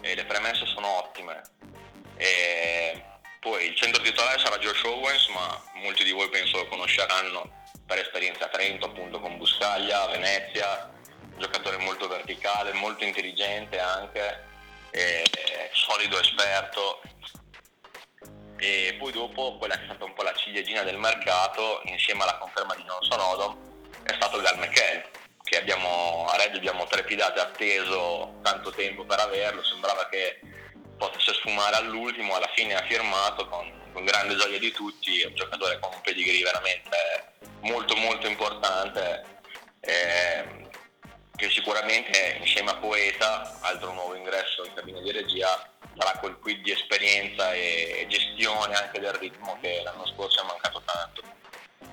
eh, 0.00 0.14
le 0.14 0.24
premesse 0.24 0.66
sono 0.66 0.88
ottime. 0.98 1.40
E 2.16 3.02
poi 3.40 3.66
il 3.66 3.76
centro 3.76 4.02
titolare 4.02 4.38
sarà 4.38 4.58
Josh 4.58 4.82
Owens, 4.84 5.26
ma 5.28 5.62
molti 5.74 6.04
di 6.04 6.12
voi 6.12 6.28
penso 6.28 6.58
lo 6.58 6.68
conosceranno 6.68 7.64
per 7.86 7.98
esperienza 7.98 8.44
a 8.44 8.48
Trento, 8.48 8.86
appunto 8.86 9.20
con 9.20 9.36
Buscaglia, 9.36 10.06
Venezia, 10.06 10.90
giocatore 11.38 11.78
molto 11.78 12.06
verticale, 12.06 12.72
molto 12.72 13.04
intelligente 13.04 13.78
anche, 13.78 14.44
solido, 15.72 16.20
esperto, 16.20 17.00
e 18.62 18.94
poi 18.96 19.10
dopo 19.10 19.56
quella 19.58 19.74
che 19.74 19.82
è 19.82 19.84
stata 19.86 20.04
un 20.04 20.14
po' 20.14 20.22
la 20.22 20.32
ciliegina 20.34 20.84
del 20.84 20.96
mercato 20.96 21.80
insieme 21.86 22.22
alla 22.22 22.38
conferma 22.38 22.76
di 22.76 22.84
Johnson 22.84 23.18
Odom 23.18 23.56
è 24.04 24.12
stato 24.14 24.40
Gal 24.40 24.56
McHale 24.56 25.10
che 25.42 25.58
abbiamo, 25.58 26.28
a 26.28 26.36
Reggio 26.36 26.58
abbiamo 26.58 26.86
trepidato 26.86 27.40
e 27.40 27.42
atteso 27.42 28.38
tanto 28.40 28.70
tempo 28.70 29.04
per 29.04 29.18
averlo 29.18 29.64
sembrava 29.64 30.06
che 30.08 30.38
potesse 30.96 31.34
sfumare 31.34 31.74
all'ultimo 31.74 32.36
alla 32.36 32.48
fine 32.54 32.76
ha 32.76 32.86
firmato 32.86 33.48
con, 33.48 33.68
con 33.92 34.04
grande 34.04 34.36
gioia 34.36 34.60
di 34.60 34.70
tutti 34.70 35.24
un 35.24 35.34
giocatore 35.34 35.80
con 35.80 35.92
un 35.92 36.00
pedigree 36.00 36.44
veramente 36.44 37.32
molto 37.62 37.96
molto 37.96 38.28
importante 38.28 39.24
eh, 39.80 40.68
che 41.34 41.50
sicuramente 41.50 42.36
insieme 42.38 42.70
a 42.70 42.76
Poeta 42.76 43.58
altro 43.62 43.92
nuovo 43.92 44.14
ingresso 44.14 44.64
in 44.64 44.74
cabina 44.74 45.00
di 45.00 45.10
regia 45.10 45.71
sarà 45.96 46.18
quel 46.18 46.38
quid 46.38 46.62
di 46.62 46.70
esperienza 46.70 47.52
e 47.54 48.06
gestione 48.08 48.74
anche 48.74 49.00
del 49.00 49.12
ritmo 49.14 49.58
che 49.60 49.80
l'anno 49.84 50.06
scorso 50.06 50.42
è 50.42 50.46
mancato 50.46 50.82
tanto. 50.84 51.22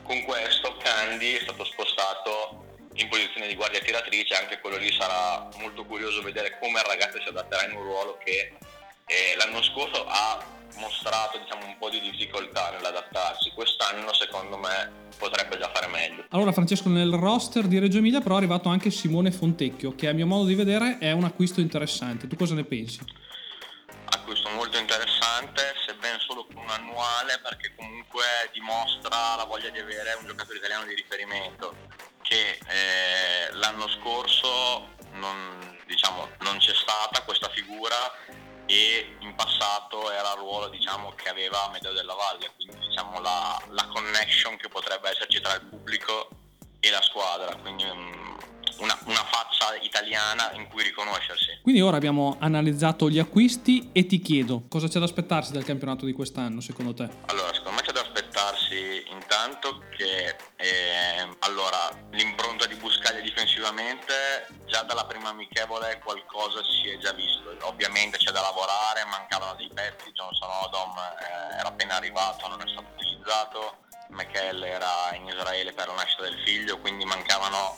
con 0.04 0.24
questo 0.24 0.76
Candy 0.78 1.34
è 1.34 1.42
stato 1.42 1.64
spostato 1.64 2.66
in 2.94 3.08
posizione 3.10 3.48
di 3.48 3.56
guardia 3.56 3.80
tiratrice, 3.80 4.34
anche 4.34 4.60
quello 4.60 4.78
lì 4.78 4.92
sarà 4.92 5.48
molto 5.60 5.86
curioso 5.86 6.22
vedere 6.24 6.58
come 6.60 6.80
il 6.80 6.86
ragazzo 6.86 7.22
si 7.22 7.30
adatterà 7.30 7.66
in 7.66 7.76
un 7.76 7.84
ruolo 7.84 8.18
che 8.24 8.58
eh, 9.06 9.36
l'anno 9.38 9.62
scorso 9.62 10.06
ha 10.08 10.44
mostrato 10.78 11.38
diciamo, 11.38 11.66
un 11.66 11.78
po' 11.78 11.90
di 11.90 12.00
difficoltà 12.00 12.72
nell'adattarsi, 12.72 13.52
quest'anno 13.52 14.14
secondo 14.14 14.58
me 14.58 15.08
potrebbe 15.18 15.58
già 15.58 15.70
fare 15.74 15.88
meglio. 15.88 16.26
Allora 16.30 16.52
Francesco, 16.52 16.90
nel 16.90 17.12
roster 17.12 17.66
di 17.66 17.80
Reggio 17.80 17.98
Emilia 18.00 18.22
però 18.22 18.36
è 18.36 18.38
arrivato 18.38 18.70
anche 18.70 18.90
Simone 18.90 19.32
Fontecchio, 19.32 19.94
che 19.96 20.08
a 20.08 20.14
mio 20.14 20.26
modo 20.26 20.46
di 20.46 20.56
vedere 20.56 20.98
è 21.00 21.12
un 21.12 21.24
acquisto 21.24 21.60
interessante, 21.60 22.28
tu 22.28 22.36
cosa 22.36 22.56
ne 22.56 22.64
pensi? 22.64 23.00
Acquisto 24.30 24.50
molto 24.52 24.78
interessante, 24.78 25.74
sebbene 25.88 26.20
solo 26.20 26.46
con 26.46 26.58
un 26.58 26.70
annuale, 26.70 27.40
perché 27.40 27.74
comunque 27.76 28.22
dimostra 28.54 29.34
la 29.36 29.44
voglia 29.46 29.70
di 29.70 29.80
avere 29.80 30.14
un 30.20 30.28
giocatore 30.28 30.60
italiano 30.60 30.86
di 30.86 30.94
riferimento, 30.94 31.76
che 32.22 32.60
eh, 32.68 33.52
l'anno 33.54 33.90
scorso 33.90 34.90
non, 35.14 35.80
diciamo, 35.88 36.30
non 36.42 36.60
c'è 36.60 36.76
stata 36.76 37.24
questa 37.24 37.50
figura 37.50 37.96
e 38.68 39.16
in 39.18 39.34
passato 39.34 40.12
era 40.12 40.34
il 40.34 40.38
ruolo 40.38 40.68
diciamo, 40.68 41.12
che 41.14 41.30
aveva 41.30 41.68
Medeo 41.72 41.94
della 41.94 42.14
Valle, 42.14 42.52
quindi 42.56 42.78
diciamo, 42.86 43.20
la, 43.22 43.60
la, 43.70 43.88
connection 43.88 44.58
che 44.58 44.70
potrebbe 44.70 45.10
esserci 45.10 45.42
tra 45.42 45.56
il 45.56 45.62
pubblico 45.62 46.30
e 46.80 46.92
la 46.92 47.02
squadra, 47.02 47.56
quindi 47.56 47.84
um, 47.84 48.38
una, 48.78 48.96
una, 49.06 49.26
faccia 49.26 49.74
italiana 49.82 50.52
in 50.52 50.68
cui 50.68 50.84
riconoscersi. 50.84 51.49
Quindi 51.62 51.82
ora 51.82 51.98
abbiamo 51.98 52.38
analizzato 52.40 53.10
gli 53.10 53.20
acquisti 53.20 53.90
e 53.92 54.06
ti 54.06 54.20
chiedo 54.22 54.64
cosa 54.68 54.88
c'è 54.88 55.00
da 55.00 55.06
aspettarsi 55.06 55.52
dal 55.52 55.64
campionato 55.64 56.06
di 56.06 56.14
quest'anno 56.14 56.62
secondo 56.62 56.94
te? 56.94 57.10
Allora, 57.26 57.54
secondo 57.54 57.78
me 57.78 57.82
c'è 57.82 57.92
da 57.92 58.02
aspettarsi 58.02 59.04
intanto 59.12 59.84
che 59.96 60.36
eh, 60.56 61.28
allora, 61.40 61.92
l'impronta 62.12 62.66
di 62.66 62.76
Buscaglia 62.76 63.20
difensivamente 63.22 64.48
già 64.66 64.84
dalla 64.84 65.06
prima 65.06 65.30
amichevole 65.30 66.00
qualcosa 66.04 66.62
si 66.64 66.90
è 66.90 66.98
già 66.98 67.14
visto, 67.14 67.56
ovviamente 67.62 68.18
c'è 68.18 68.32
da 68.32 68.42
lavorare, 68.42 69.06
mancavano 69.06 69.56
dei 69.56 69.70
pezzi, 69.74 70.12
Johnson 70.12 70.50
Odom 70.64 70.96
eh, 70.98 71.60
era 71.60 71.68
appena 71.68 71.96
arrivato, 71.96 72.48
non 72.48 72.62
è 72.62 72.68
stato 72.68 72.88
utilizzato, 72.96 73.78
Michael 74.10 74.64
era 74.64 75.14
in 75.14 75.28
Israele 75.28 75.74
per 75.74 75.88
la 75.88 75.94
nascita 75.94 76.24
del 76.24 76.40
figlio, 76.44 76.80
quindi 76.80 77.06
mancavano 77.06 77.78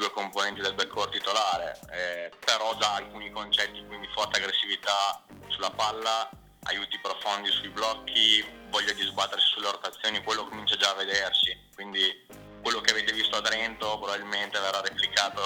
due 0.00 0.10
componenti 0.12 0.62
del 0.62 0.72
backcourt 0.72 1.12
titolare, 1.12 1.78
eh, 1.90 2.32
però 2.42 2.74
già 2.78 2.94
alcuni 2.94 3.30
concetti, 3.30 3.84
quindi 3.84 4.08
forte 4.14 4.38
aggressività 4.38 5.22
sulla 5.48 5.70
palla, 5.70 6.30
aiuti 6.64 6.98
profondi 7.00 7.50
sui 7.50 7.68
blocchi, 7.68 8.42
voglia 8.70 8.94
di 8.94 9.02
sbattersi 9.02 9.46
sulle 9.52 9.70
rotazioni, 9.70 10.22
quello 10.24 10.48
comincia 10.48 10.76
già 10.76 10.90
a 10.90 10.94
vedersi, 10.94 11.54
quindi 11.74 12.26
quello 12.62 12.80
che 12.80 12.92
avete 12.92 13.12
visto 13.12 13.36
a 13.36 13.42
Trento 13.42 13.98
probabilmente 13.98 14.58
verrà 14.58 14.80
replicato 14.80 15.44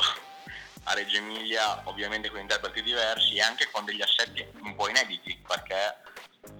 a 0.85 0.95
Reggio 0.95 1.17
Emilia, 1.17 1.81
ovviamente 1.85 2.31
con 2.31 2.39
interpreti 2.39 2.83
diversi 2.83 3.35
e 3.35 3.41
anche 3.41 3.69
con 3.73 3.85
degli 3.85 4.03
assetti 4.03 4.47
un 4.63 4.77
po' 4.77 4.89
inediti, 4.89 5.37
perché 5.45 5.97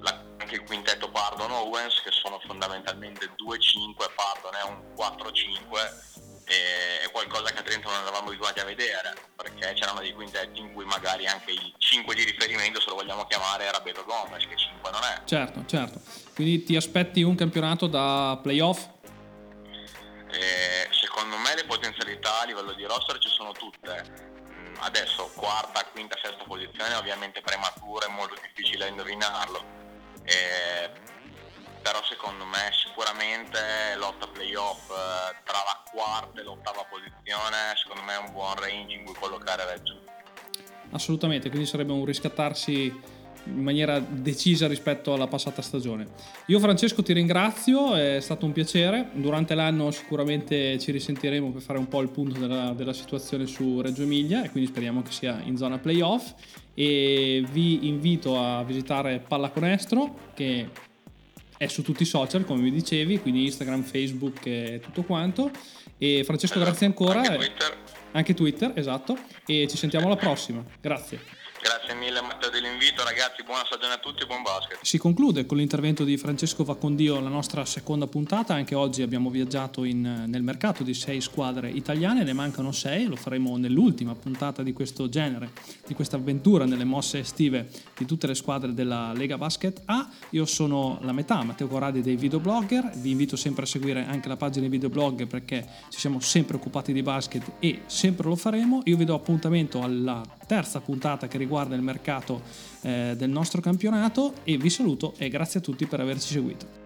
la, 0.01 0.21
anche 0.39 0.55
il 0.57 0.65
quintetto 0.65 1.11
Pardon 1.11 1.53
Owens, 1.53 2.01
che 2.03 2.11
sono 2.11 2.41
fondamentalmente 2.45 3.31
2-5, 3.37 4.15
Pardon 4.17 4.55
è 4.55 4.65
un 4.65 4.95
4-5, 4.97 6.15
è 6.45 7.11
qualcosa 7.11 7.53
che 7.53 7.59
a 7.59 7.63
Trento 7.63 7.91
non 7.91 8.03
eravamo 8.03 8.29
abituati 8.29 8.61
a 8.61 8.65
vedere, 8.65 9.15
perché 9.35 9.73
c'erano 9.75 10.01
dei 10.01 10.13
quintetti 10.13 10.61
in 10.61 10.73
cui 10.73 10.85
magari 10.85 11.27
anche 11.27 11.53
il 11.53 11.75
5 11.79 12.15
di 12.15 12.25
riferimento, 12.25 12.81
se 12.81 12.89
lo 12.89 12.97
vogliamo 12.97 13.25
chiamare, 13.27 13.65
era 13.65 13.81
Beto 13.81 14.05
Gomes, 14.05 14.47
che 14.47 14.57
5 14.57 14.91
non 14.91 15.01
è. 15.03 15.23
Certo, 15.25 15.65
certo. 15.67 16.01
Quindi 16.35 16.65
ti 16.65 16.77
aspetti 16.77 17.23
un 17.23 17.35
campionato 17.35 17.87
da 17.87 18.39
playoff? 18.43 18.89
Eh, 20.31 20.89
secondo 20.91 21.37
me 21.39 21.55
le 21.55 21.65
potenzialità 21.65 22.41
a 22.41 22.45
livello 22.45 22.73
di 22.73 22.85
roster 22.85 23.19
ci 23.19 23.29
sono 23.29 23.53
tutte. 23.53 24.05
Mm, 24.49 24.75
adesso 24.81 25.31
quarta, 25.35 25.85
quinta, 25.93 26.17
sesta 26.21 26.45
posizione 26.45 26.95
ovviamente 26.95 27.41
prematura, 27.41 28.07
è 28.07 28.11
molto 28.11 28.35
difficile 28.43 28.89
indovinarlo. 28.89 29.83
Eh, 30.25 30.91
però 31.85 32.01
secondo 32.03 32.47
me 32.47 32.73
sicuramente 32.73 33.61
lotta 33.99 34.27
playoff 34.27 34.89
eh, 34.89 35.37
tra 35.45 35.61
la 35.69 35.85
quarta 35.93 36.41
e 36.41 36.43
l'ottava 36.43 36.83
posizione, 36.89 37.77
secondo 37.77 38.03
me 38.05 38.15
è 38.15 38.27
un 38.27 38.33
buon 38.33 38.55
range 38.57 38.95
in 38.95 39.05
cui 39.05 39.13
collocare 39.13 39.67
Reggio. 39.67 40.01
Assolutamente, 40.93 41.51
quindi 41.51 41.69
sarebbe 41.69 41.93
un 41.93 42.07
riscattarsi 42.07 43.13
in 43.47 43.63
maniera 43.63 43.99
decisa 43.99 44.67
rispetto 44.67 45.13
alla 45.13 45.27
passata 45.27 45.61
stagione. 45.61 46.07
Io 46.47 46.59
Francesco 46.59 47.03
ti 47.03 47.13
ringrazio, 47.13 47.95
è 47.95 48.19
stato 48.21 48.47
un 48.47 48.53
piacere, 48.53 49.11
durante 49.13 49.55
l'anno 49.55 49.91
sicuramente 49.91 50.79
ci 50.79 50.91
risentiremo 50.91 51.51
per 51.51 51.61
fare 51.61 51.79
un 51.79 51.89
po' 51.89 52.01
il 52.01 52.09
punto 52.09 52.41
della, 52.41 52.73
della 52.73 52.95
situazione 52.95 53.45
su 53.45 53.83
Reggio 53.83 54.05
Emilia 54.05 54.43
e 54.43 54.49
quindi 54.49 54.71
speriamo 54.71 55.03
che 55.03 55.13
sia 55.13 55.39
in 55.45 55.59
zona 55.59 55.77
playoff 55.77 56.33
e 56.73 57.45
vi 57.51 57.87
invito 57.89 58.43
a 58.43 58.65
visitare 58.65 59.19
Pallaconestro 59.19 60.33
che 60.33 60.93
è 61.57 61.67
su 61.67 61.83
tutti 61.83 62.03
i 62.03 62.07
social, 62.07 62.45
come 62.45 62.63
vi 62.63 62.71
dicevi, 62.71 63.21
quindi 63.21 63.45
Instagram, 63.45 63.83
Facebook 63.83 64.47
e 64.47 64.81
tutto 64.83 65.03
quanto. 65.03 65.51
E 65.99 66.23
Francesco, 66.25 66.59
grazie 66.59 66.87
ancora. 66.87 67.21
Anche 67.21 67.37
Twitter. 67.37 67.77
Anche 68.13 68.35
Twitter, 68.35 68.73
esatto. 68.75 69.19
E 69.47 69.67
ci 69.69 69.77
sentiamo 69.77 70.07
alla 70.07 70.17
prossima. 70.17 70.65
Grazie. 70.81 71.44
Grazie 71.65 71.95
mille 71.95 72.21
Matteo 72.21 72.51
dell'invito, 72.51 73.03
ragazzi, 73.05 73.43
buona 73.43 73.65
stagione 73.65 73.95
a 73.95 73.97
tutti 73.97 74.23
e 74.23 74.27
buon 74.27 74.43
basket. 74.43 74.81
Si 74.83 74.99
conclude 74.99 75.47
con 75.47 75.57
l'intervento 75.57 76.05
di 76.05 76.19
Francesco 76.19 76.63
Vaccondio 76.63 77.19
la 77.21 77.31
nostra 77.31 77.65
seconda 77.65 78.07
puntata, 78.07 78.53
anche 78.53 78.75
oggi 78.75 79.01
abbiamo 79.01 79.31
viaggiato 79.31 79.85
in, 79.85 80.25
nel 80.27 80.43
mercato 80.43 80.83
di 80.83 80.93
sei 80.93 81.23
squadre 81.23 81.71
italiane, 81.71 82.23
ne 82.23 82.35
mancano 82.35 82.71
sei, 82.71 83.07
lo 83.07 83.17
faremo 83.17 83.57
nell'ultima 83.57 84.15
puntata 84.15 84.63
di 84.63 84.75
questo 84.75 85.09
genere, 85.09 85.53
di 85.87 85.95
questa 85.95 86.17
avventura 86.17 86.67
nelle 86.67 86.85
mosse 86.85 87.21
estive 87.21 87.71
di 87.97 88.05
tutte 88.05 88.27
le 88.27 88.35
squadre 88.35 88.75
della 88.75 89.15
Lega 89.15 89.39
Basket 89.39 89.81
A. 89.87 90.07
Io 90.31 90.45
sono 90.45 90.99
la 91.01 91.13
metà, 91.13 91.43
Matteo 91.45 91.67
Corradi 91.67 92.03
dei 92.03 92.17
videoblogger, 92.17 92.91
vi 92.97 93.13
invito 93.13 93.37
sempre 93.37 93.63
a 93.63 93.67
seguire 93.67 94.05
anche 94.07 94.29
la 94.29 94.37
pagina 94.37 94.67
di 94.67 94.71
videoblog 94.71 95.27
perché 95.27 95.67
ci 95.89 95.99
siamo 95.99 96.21
sempre 96.21 96.57
occupati 96.57 96.93
di 96.93 97.01
basket 97.01 97.53
e 97.59 97.85
sempre 97.87 98.29
lo 98.29 98.37
faremo. 98.37 98.83
Io 98.85 98.99
vi 98.99 99.07
do 99.07 99.15
appuntamento 99.15 99.81
alla 99.81 100.21
terza 100.47 100.83
puntata 100.83 101.27
che 101.27 101.39
riguarda 101.55 101.77
il 101.77 101.83
mercato 101.83 102.43
eh, 102.81 103.15
del 103.17 103.31
nostro 103.31 103.61
campionato 103.61 104.35
e 104.43 104.57
vi 104.57 104.71
saluto 104.71 105.15
e 105.19 105.29
grazie 105.29 105.61
a 105.61 105.63
tutti 105.63 105.87
per 105.87 106.01
averci 106.01 106.33
seguito. 106.33 106.84